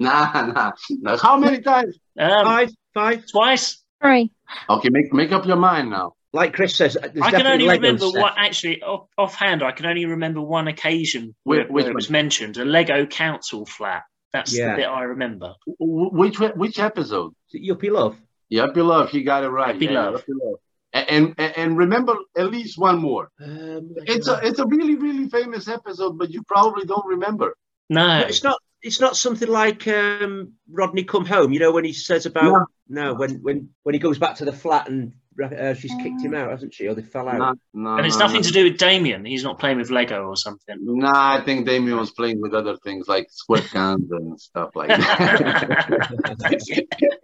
nah, 0.00 0.46
nah, 0.46 0.72
nah. 0.90 1.16
How 1.18 1.36
many 1.36 1.60
times? 1.60 1.98
Um, 2.18 2.44
Five, 2.44 2.70
five. 2.94 3.24
twice. 3.30 3.82
Three. 4.02 4.32
Okay, 4.68 4.88
make 4.90 5.12
make 5.12 5.30
up 5.32 5.46
your 5.46 5.56
mind 5.56 5.90
now. 5.90 6.14
Like 6.32 6.52
Chris 6.54 6.74
says, 6.74 6.96
I 6.96 7.08
can 7.30 7.46
only 7.46 7.66
Lego 7.66 7.82
remember 7.82 8.06
set. 8.10 8.20
what 8.20 8.34
actually 8.36 8.82
off, 8.82 9.06
offhand. 9.18 9.62
I 9.62 9.70
can 9.70 9.86
only 9.86 10.06
remember 10.06 10.40
one 10.40 10.66
occasion 10.66 11.34
where, 11.44 11.60
Which- 11.60 11.68
which 11.70 11.82
where 11.84 11.90
it 11.92 11.94
was 11.94 12.10
mentioned 12.10 12.56
a 12.56 12.64
Lego 12.64 13.06
council 13.06 13.66
flat. 13.66 14.02
That's 14.32 14.56
Yeah. 14.56 14.70
the 14.72 14.76
bit 14.82 14.86
I 14.88 15.02
remember. 15.02 15.54
Which 15.78 16.38
which 16.40 16.78
episode? 16.78 17.34
Yuppie 17.54 17.90
Love. 17.90 18.16
Yuppie 18.52 18.84
Love, 18.84 19.10
he 19.10 19.22
got 19.22 19.44
it 19.44 19.48
right. 19.48 19.76
Yuppie 19.76 19.90
yeah, 19.90 20.08
Love. 20.08 20.24
Yuppie 20.24 20.38
Love. 20.42 20.58
And, 20.94 21.34
and 21.38 21.56
and 21.56 21.78
remember 21.78 22.14
at 22.36 22.50
least 22.50 22.78
one 22.78 22.98
more. 22.98 23.30
Um, 23.40 23.94
It's 24.06 24.28
a 24.28 24.40
it's 24.42 24.58
a 24.58 24.66
really 24.66 24.94
really 24.96 25.28
famous 25.28 25.68
episode, 25.68 26.18
but 26.18 26.30
you 26.30 26.42
probably 26.44 26.84
don't 26.84 27.06
remember. 27.06 27.56
No, 27.88 28.20
it's 28.20 28.42
not. 28.44 28.58
It's 28.82 29.00
not 29.00 29.16
something 29.16 29.48
like 29.48 29.86
um, 29.88 30.54
Rodney 30.70 31.04
come 31.04 31.24
home. 31.24 31.52
You 31.52 31.60
know 31.60 31.72
when 31.72 31.84
he 31.84 31.92
says 31.92 32.26
about 32.26 32.44
No. 32.44 32.66
no, 32.88 33.14
when 33.14 33.36
when 33.42 33.68
when 33.84 33.94
he 33.94 33.98
goes 33.98 34.18
back 34.18 34.36
to 34.36 34.44
the 34.44 34.52
flat 34.52 34.88
and 34.88 35.12
uh, 35.42 35.72
she's 35.72 35.94
kicked 36.02 36.20
him 36.20 36.34
out, 36.34 36.50
hasn't 36.50 36.74
she? 36.74 36.86
Or 36.88 36.94
they 36.94 37.00
fell 37.02 37.26
out. 37.28 37.38
No, 37.38 37.54
no, 37.72 37.96
and 37.96 38.06
it's 38.06 38.18
no, 38.18 38.26
nothing 38.26 38.42
no. 38.42 38.46
to 38.48 38.52
do 38.52 38.64
with 38.64 38.76
Damien. 38.78 39.24
He's 39.24 39.44
not 39.44 39.58
playing 39.58 39.78
with 39.78 39.90
Lego 39.90 40.24
or 40.26 40.36
something. 40.36 40.76
Nah, 40.80 41.36
I 41.38 41.44
think 41.44 41.64
Damien 41.66 41.96
was 41.96 42.10
playing 42.10 42.40
with 42.40 42.52
other 42.54 42.76
things 42.84 43.08
like 43.08 43.28
squirt 43.30 43.66
guns 43.72 44.10
and 44.10 44.38
stuff 44.38 44.70
like 44.74 44.88
that. 44.88 46.22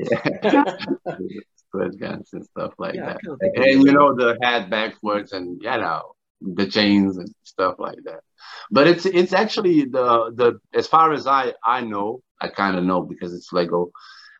squirt 1.68 1.98
guns 1.98 2.30
and 2.32 2.44
stuff 2.44 2.72
like 2.78 2.94
Yeah, 2.94 3.06
that. 3.06 3.20
can't 3.24 3.40
think 3.40 3.56
of 3.56 3.62
And 3.64 3.82
you 3.86 3.92
know 3.92 4.14
the 4.14 4.38
hat 4.42 4.70
backwards 4.70 5.32
and 5.32 5.60
you 5.62 5.68
know 5.70 6.12
the 6.40 6.66
chains 6.66 7.16
and 7.18 7.28
stuff 7.44 7.76
like 7.78 7.98
that. 8.04 8.20
But 8.70 8.86
it's 8.86 9.06
it's 9.06 9.32
actually 9.32 9.84
the 9.84 10.32
the 10.34 10.60
as 10.74 10.86
far 10.86 11.12
as 11.12 11.26
I 11.26 11.54
I 11.64 11.80
know, 11.82 12.22
I 12.40 12.48
kind 12.48 12.76
of 12.76 12.84
know 12.84 13.02
because 13.02 13.34
it's 13.34 13.52
Lego. 13.52 13.90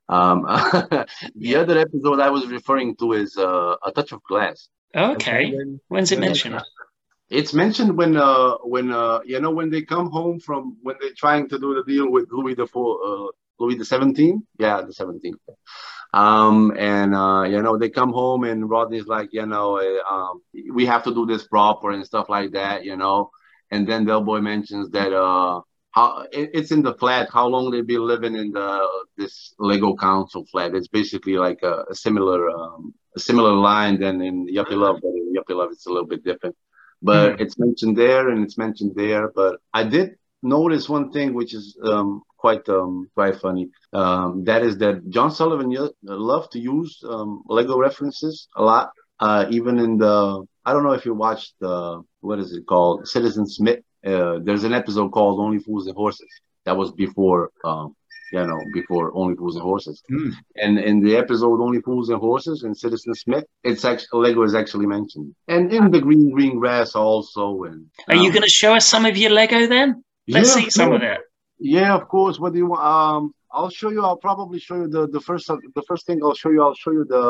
Um, 0.08 0.42
the 1.36 1.56
other 1.56 1.78
episode 1.78 2.20
I 2.20 2.30
was 2.30 2.46
referring 2.46 2.96
to 2.96 3.12
is 3.12 3.36
uh, 3.36 3.76
a 3.84 3.92
touch 3.92 4.12
of 4.12 4.22
glass. 4.22 4.68
Okay. 4.94 5.52
When- 5.54 5.80
When's 5.88 6.12
it 6.12 6.20
mentioned? 6.20 6.60
It's 7.30 7.52
mentioned 7.52 7.98
when 7.98 8.16
uh 8.16 8.54
when 8.74 8.90
uh 8.90 9.20
you 9.26 9.38
know 9.40 9.50
when 9.50 9.68
they 9.68 9.82
come 9.82 10.10
home 10.10 10.40
from 10.40 10.78
when 10.82 10.96
they're 10.98 11.18
trying 11.24 11.48
to 11.50 11.58
do 11.58 11.74
the 11.74 11.84
deal 11.84 12.10
with 12.10 12.28
Louis 12.30 12.54
the 12.54 12.66
four 12.66 12.90
uh, 13.06 13.26
Louis 13.60 13.74
the 13.74 13.84
Seventeenth, 13.84 14.44
yeah, 14.58 14.80
the 14.80 14.94
Seventeenth. 14.94 15.38
Um 16.14 16.72
and 16.78 17.14
uh 17.14 17.42
you 17.42 17.60
know 17.62 17.76
they 17.76 17.90
come 17.90 18.12
home 18.12 18.44
and 18.44 18.68
Rodney's 18.70 19.06
like 19.06 19.30
you 19.32 19.46
know 19.46 19.78
uh, 19.78 20.14
um 20.14 20.42
we 20.72 20.86
have 20.86 21.04
to 21.04 21.14
do 21.14 21.26
this 21.26 21.46
proper 21.46 21.90
and 21.90 22.04
stuff 22.04 22.28
like 22.28 22.52
that, 22.52 22.84
you 22.84 22.96
know. 22.96 23.30
And 23.70 23.86
then 23.86 24.06
Del 24.06 24.22
Boy 24.22 24.40
mentions 24.40 24.90
that 24.90 25.12
uh 25.12 25.60
how 25.90 26.22
it, 26.32 26.50
it's 26.54 26.70
in 26.72 26.82
the 26.82 26.94
flat 26.94 27.28
how 27.32 27.46
long 27.46 27.70
they 27.70 27.82
be 27.82 27.98
living 27.98 28.34
in 28.36 28.52
the 28.52 28.86
this 29.16 29.54
Lego 29.58 29.94
Council 29.96 30.46
flat. 30.50 30.74
It's 30.74 30.88
basically 30.88 31.36
like 31.36 31.60
a, 31.62 31.84
a 31.90 31.94
similar 31.94 32.50
um 32.50 32.94
a 33.16 33.20
similar 33.20 33.52
line 33.52 34.00
than 34.00 34.20
in 34.22 34.46
Yuppie 34.46 34.78
Love, 34.84 34.98
but 35.02 35.08
in 35.10 35.34
Yuppie 35.34 35.56
Love 35.56 35.70
it's 35.72 35.86
a 35.86 35.90
little 35.90 36.06
bit 36.08 36.24
different 36.24 36.56
but 37.02 37.40
it's 37.40 37.58
mentioned 37.58 37.96
there 37.96 38.28
and 38.28 38.44
it's 38.44 38.58
mentioned 38.58 38.92
there. 38.96 39.28
But 39.34 39.60
I 39.72 39.84
did 39.84 40.16
notice 40.42 40.88
one 40.88 41.10
thing 41.10 41.34
which 41.34 41.54
is 41.54 41.76
um, 41.84 42.22
quite 42.38 42.68
um, 42.68 43.10
quite 43.14 43.36
funny. 43.36 43.68
Um, 43.92 44.44
that 44.44 44.62
is 44.62 44.78
that 44.78 45.08
John 45.10 45.30
Sullivan 45.30 45.74
loved 46.02 46.52
to 46.52 46.58
use 46.58 47.02
um, 47.08 47.42
Lego 47.46 47.78
references 47.78 48.48
a 48.56 48.62
lot. 48.62 48.90
Uh, 49.20 49.46
even 49.50 49.78
in 49.78 49.98
the 49.98 50.44
I 50.64 50.72
don't 50.72 50.84
know 50.84 50.92
if 50.92 51.04
you 51.04 51.14
watched 51.14 51.54
the 51.60 52.02
what 52.20 52.38
is 52.38 52.52
it 52.52 52.66
called 52.66 53.08
Citizen 53.08 53.46
Smith. 53.46 53.80
Uh, 54.06 54.38
there's 54.42 54.64
an 54.64 54.72
episode 54.72 55.10
called 55.10 55.40
Only 55.40 55.58
Fools 55.58 55.86
and 55.86 55.96
Horses. 55.96 56.28
That 56.64 56.76
was 56.76 56.92
before 56.92 57.50
um, 57.64 57.96
you 58.32 58.46
know 58.46 58.60
before 58.72 59.10
Only 59.12 59.34
Fools 59.34 59.56
and 59.56 59.64
Horses. 59.64 60.00
Hmm. 60.08 60.30
And 60.54 60.78
in 60.78 61.00
the 61.00 61.16
episode 61.16 61.60
Only 61.60 61.80
Fools 61.80 62.10
and 62.10 62.20
Horses 62.20 62.62
and 62.62 62.76
Citizen 62.76 63.14
Smith, 63.14 63.44
it's 63.64 63.84
actually 63.84 64.28
Lego 64.28 64.44
is 64.44 64.54
actually 64.54 64.86
mentioned. 64.86 65.34
And 65.48 65.72
in 65.72 65.90
the 65.90 66.00
green 66.00 66.30
green 66.30 66.60
grass 66.60 66.94
also 66.94 67.64
and 67.64 67.86
Are 68.08 68.14
you 68.14 68.26
um, 68.26 68.32
going 68.32 68.42
to 68.44 68.48
show 68.48 68.74
us 68.74 68.86
some 68.86 69.04
of 69.04 69.16
your 69.16 69.30
Lego 69.30 69.66
then? 69.66 70.04
Let's 70.28 70.54
yeah, 70.56 70.62
see 70.64 70.70
some 70.70 70.92
of 70.92 71.00
sure. 71.00 71.12
it. 71.12 71.20
Yeah, 71.58 71.94
of 71.94 72.08
course. 72.08 72.38
What 72.38 72.52
do 72.52 72.58
you 72.58 72.66
want? 72.66 72.82
Um 72.82 73.34
I'll 73.50 73.70
show 73.70 73.90
you. 73.90 74.02
I'll 74.04 74.16
probably 74.28 74.58
show 74.58 74.76
you 74.76 74.88
the 74.88 75.08
the 75.08 75.20
first 75.20 75.46
the 75.48 75.82
first 75.88 76.06
thing 76.06 76.20
I'll 76.22 76.34
show 76.34 76.50
you. 76.50 76.62
I'll 76.62 76.74
show 76.74 76.92
you 76.92 77.04
the 77.08 77.24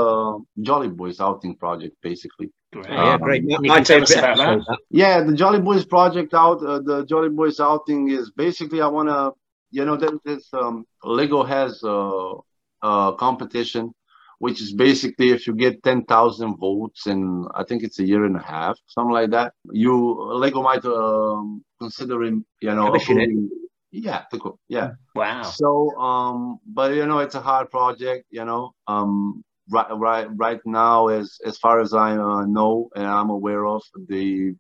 Jolly 0.62 0.88
Boys 0.88 1.20
outing 1.20 1.54
project, 1.56 1.96
basically. 2.02 2.50
Great. 2.72 2.86
Oh, 2.90 2.92
yeah, 2.92 3.14
Um, 3.14 3.20
great. 3.20 3.42
you 3.44 3.56
My 3.60 3.76
can 3.76 3.84
tell 3.84 4.02
us 4.02 4.14
about 4.16 4.36
that. 4.38 4.58
that. 4.68 4.78
Yeah, 4.90 5.22
the 5.22 5.34
Jolly 5.34 5.60
Boys 5.60 5.84
project 5.86 6.34
out. 6.34 6.58
Uh, 6.62 6.80
the 6.80 7.04
Jolly 7.06 7.30
Boys 7.30 7.60
outing 7.60 8.10
is 8.10 8.30
basically 8.32 8.80
I 8.82 8.88
want 8.88 9.08
to, 9.08 9.32
you 9.70 9.84
know, 9.84 9.96
that 9.96 10.14
this 10.24 10.44
um 10.52 10.84
Lego 11.04 11.44
has 11.44 11.82
a, 11.84 12.34
a 12.82 13.14
competition, 13.18 13.94
which 14.38 14.60
is 14.60 14.72
basically 14.72 15.30
if 15.30 15.46
you 15.46 15.54
get 15.54 15.82
ten 15.82 16.04
thousand 16.04 16.56
votes 16.56 17.06
in 17.06 17.46
I 17.54 17.64
think 17.64 17.82
it's 17.82 17.98
a 17.98 18.06
year 18.06 18.24
and 18.24 18.36
a 18.36 18.42
half, 18.42 18.78
something 18.86 19.12
like 19.12 19.30
that. 19.30 19.52
You 19.72 19.94
Lego 20.34 20.62
might 20.62 20.84
um 20.84 21.64
consider 21.80 22.22
him, 22.22 22.44
you 22.60 22.74
know, 22.74 22.86
Commission 22.86 23.20
it. 23.20 23.24
approving- 23.24 23.50
yeah, 23.90 24.24
go- 24.38 24.58
yeah. 24.68 24.90
Wow. 25.14 25.42
So, 25.44 25.96
um, 25.98 26.58
but 26.66 26.94
you 26.94 27.06
know, 27.06 27.20
it's 27.20 27.34
a 27.34 27.40
hard 27.40 27.70
project. 27.70 28.26
You 28.30 28.44
know, 28.44 28.72
um, 28.86 29.42
right, 29.70 29.86
right, 29.96 30.28
right 30.36 30.60
now, 30.66 31.08
as 31.08 31.38
as 31.44 31.56
far 31.58 31.80
as 31.80 31.94
I 31.94 32.12
uh, 32.16 32.44
know 32.44 32.90
and 32.94 33.06
I'm 33.06 33.30
aware 33.30 33.64
of, 33.66 33.82
the 34.08 34.54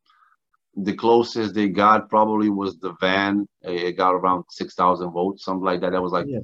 the 0.76 0.94
closest 0.94 1.54
they 1.54 1.68
got 1.68 2.08
probably 2.08 2.48
was 2.48 2.78
the 2.78 2.94
van. 3.00 3.46
It 3.62 3.96
got 3.96 4.14
around 4.14 4.44
six 4.48 4.74
thousand 4.74 5.10
votes, 5.12 5.44
something 5.44 5.64
like 5.64 5.80
that. 5.82 5.92
That 5.92 6.02
was 6.02 6.12
like 6.12 6.26
Yeah. 6.28 6.40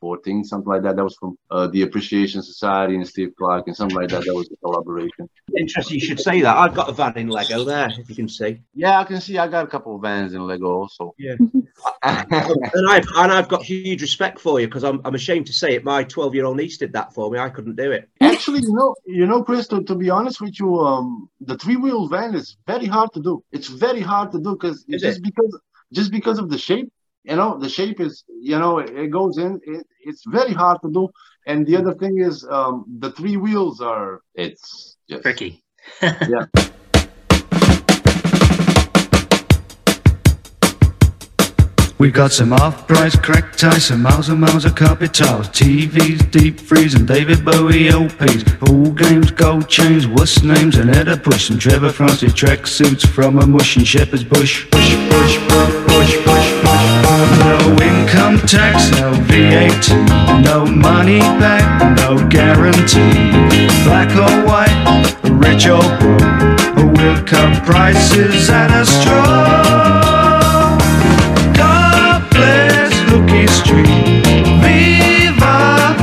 2014, 0.00 0.44
something 0.44 0.68
like 0.68 0.82
that. 0.82 0.96
That 0.96 1.04
was 1.04 1.16
from 1.16 1.36
uh, 1.50 1.66
the 1.68 1.82
Appreciation 1.82 2.42
Society 2.42 2.94
and 2.94 3.06
Steve 3.06 3.32
Clark 3.36 3.66
and 3.66 3.76
something 3.76 3.96
like 3.96 4.08
that. 4.10 4.24
That 4.24 4.34
was 4.34 4.50
a 4.50 4.56
collaboration. 4.56 5.28
Interesting 5.56 5.96
you 5.96 6.00
should 6.00 6.20
say 6.20 6.40
that. 6.40 6.56
I've 6.56 6.74
got 6.74 6.88
a 6.88 6.92
van 6.92 7.16
in 7.16 7.28
Lego 7.28 7.64
there, 7.64 7.90
if 7.98 8.08
you 8.08 8.14
can 8.14 8.28
see. 8.28 8.62
Yeah, 8.74 8.98
I 8.98 9.04
can 9.04 9.20
see. 9.20 9.38
I 9.38 9.48
got 9.48 9.64
a 9.64 9.68
couple 9.68 9.94
of 9.94 10.02
vans 10.02 10.34
in 10.34 10.46
Lego 10.46 10.72
also. 10.72 11.14
Yeah. 11.18 11.34
and 12.02 12.88
I've 12.88 13.04
and 13.16 13.32
I've 13.32 13.48
got 13.48 13.62
huge 13.62 14.02
respect 14.02 14.38
for 14.38 14.60
you 14.60 14.66
because 14.66 14.84
I'm 14.84 15.00
I'm 15.04 15.14
ashamed 15.14 15.46
to 15.46 15.52
say 15.52 15.74
it. 15.74 15.84
My 15.84 16.04
12 16.04 16.34
year 16.34 16.44
old 16.44 16.56
niece 16.56 16.78
did 16.78 16.92
that 16.92 17.12
for 17.14 17.30
me. 17.30 17.38
I 17.38 17.50
couldn't 17.50 17.76
do 17.76 17.92
it. 17.92 18.08
Actually, 18.20 18.60
you 18.60 18.72
know, 18.72 18.94
you 19.06 19.26
know, 19.26 19.42
Chris. 19.42 19.68
To, 19.68 19.82
to 19.84 19.94
be 19.94 20.10
honest 20.10 20.40
with 20.40 20.58
you, 20.58 20.78
um, 20.80 21.28
the 21.40 21.56
three 21.56 21.76
wheel 21.76 22.08
van 22.08 22.34
is 22.34 22.56
very 22.66 22.86
hard 22.86 23.12
to 23.14 23.20
do. 23.20 23.44
It's 23.52 23.68
very 23.68 24.00
hard 24.00 24.32
to 24.32 24.40
do 24.40 24.52
because 24.52 24.84
just 24.84 25.18
it? 25.18 25.22
because 25.22 25.60
just 25.92 26.10
because 26.10 26.38
of 26.38 26.48
the 26.48 26.58
shape. 26.58 26.90
You 27.24 27.36
know, 27.36 27.58
the 27.58 27.68
shape 27.68 28.00
is 28.00 28.24
you 28.28 28.58
know 28.58 28.78
it, 28.78 28.90
it 28.90 29.08
goes 29.08 29.38
in. 29.38 29.60
It, 29.64 29.86
it's 30.02 30.24
very 30.26 30.52
hard 30.52 30.78
to 30.82 30.90
do. 30.90 31.08
And 31.46 31.66
the 31.66 31.76
other 31.76 31.94
thing 31.94 32.18
is, 32.20 32.46
um, 32.50 32.84
the 32.98 33.12
three 33.12 33.36
wheels 33.36 33.80
are. 33.80 34.20
It's 34.34 34.96
just 35.08 35.22
Tricky. 35.22 35.62
Yeah 36.02 36.46
We've 42.00 42.14
got 42.14 42.32
some 42.32 42.54
off-price 42.54 43.14
crack 43.16 43.56
ties, 43.56 43.84
some 43.84 44.00
miles 44.00 44.30
and 44.30 44.40
miles 44.40 44.64
of 44.64 44.74
carpet 44.74 45.12
tiles, 45.12 45.48
TVs, 45.48 46.30
deep 46.30 46.58
freeze, 46.58 46.94
and 46.94 47.06
David 47.06 47.44
Bowie 47.44 47.90
LPs. 47.90 48.70
All 48.70 48.90
games, 48.92 49.30
gold 49.30 49.68
chains, 49.68 50.06
what's 50.06 50.42
names, 50.42 50.76
and 50.76 50.88
header 50.88 51.18
push. 51.18 51.48
Some 51.48 51.58
Trevor 51.58 51.90
Francis 51.90 52.32
track 52.32 52.66
suits 52.66 53.06
from 53.06 53.38
a 53.38 53.46
mush 53.46 53.76
in 53.76 53.84
Shepherd's 53.84 54.24
Bush. 54.24 54.66
Push, 54.70 54.94
push, 55.10 55.10
push, 55.10 55.48
push, 55.48 55.86
push, 55.86 56.24
push. 56.24 56.29
Tax, 58.50 58.90
no 58.98 59.12
VAT, 59.30 59.86
no 60.42 60.66
money 60.66 61.20
back, 61.38 61.62
no 61.98 62.18
guarantee. 62.28 63.30
Black 63.84 64.10
or 64.16 64.44
white, 64.44 64.74
rich 65.38 65.68
or 65.68 65.80
poor, 66.00 66.90
we'll 66.90 67.22
cut 67.24 67.64
prices 67.64 68.50
at 68.50 68.72
a 68.72 68.84
straw. 68.84 69.62
God 71.54 72.28
bless 72.30 72.92
Street. 73.56 73.86
Viva 74.58 75.94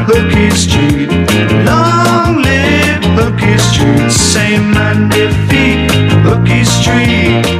Street. 0.56 1.10
Long 1.66 2.42
live 2.42 3.60
Street. 3.60 4.10
Say 4.10 4.58
magnifique 4.58 5.92
Hooky 6.24 6.64
Street. 6.64 7.57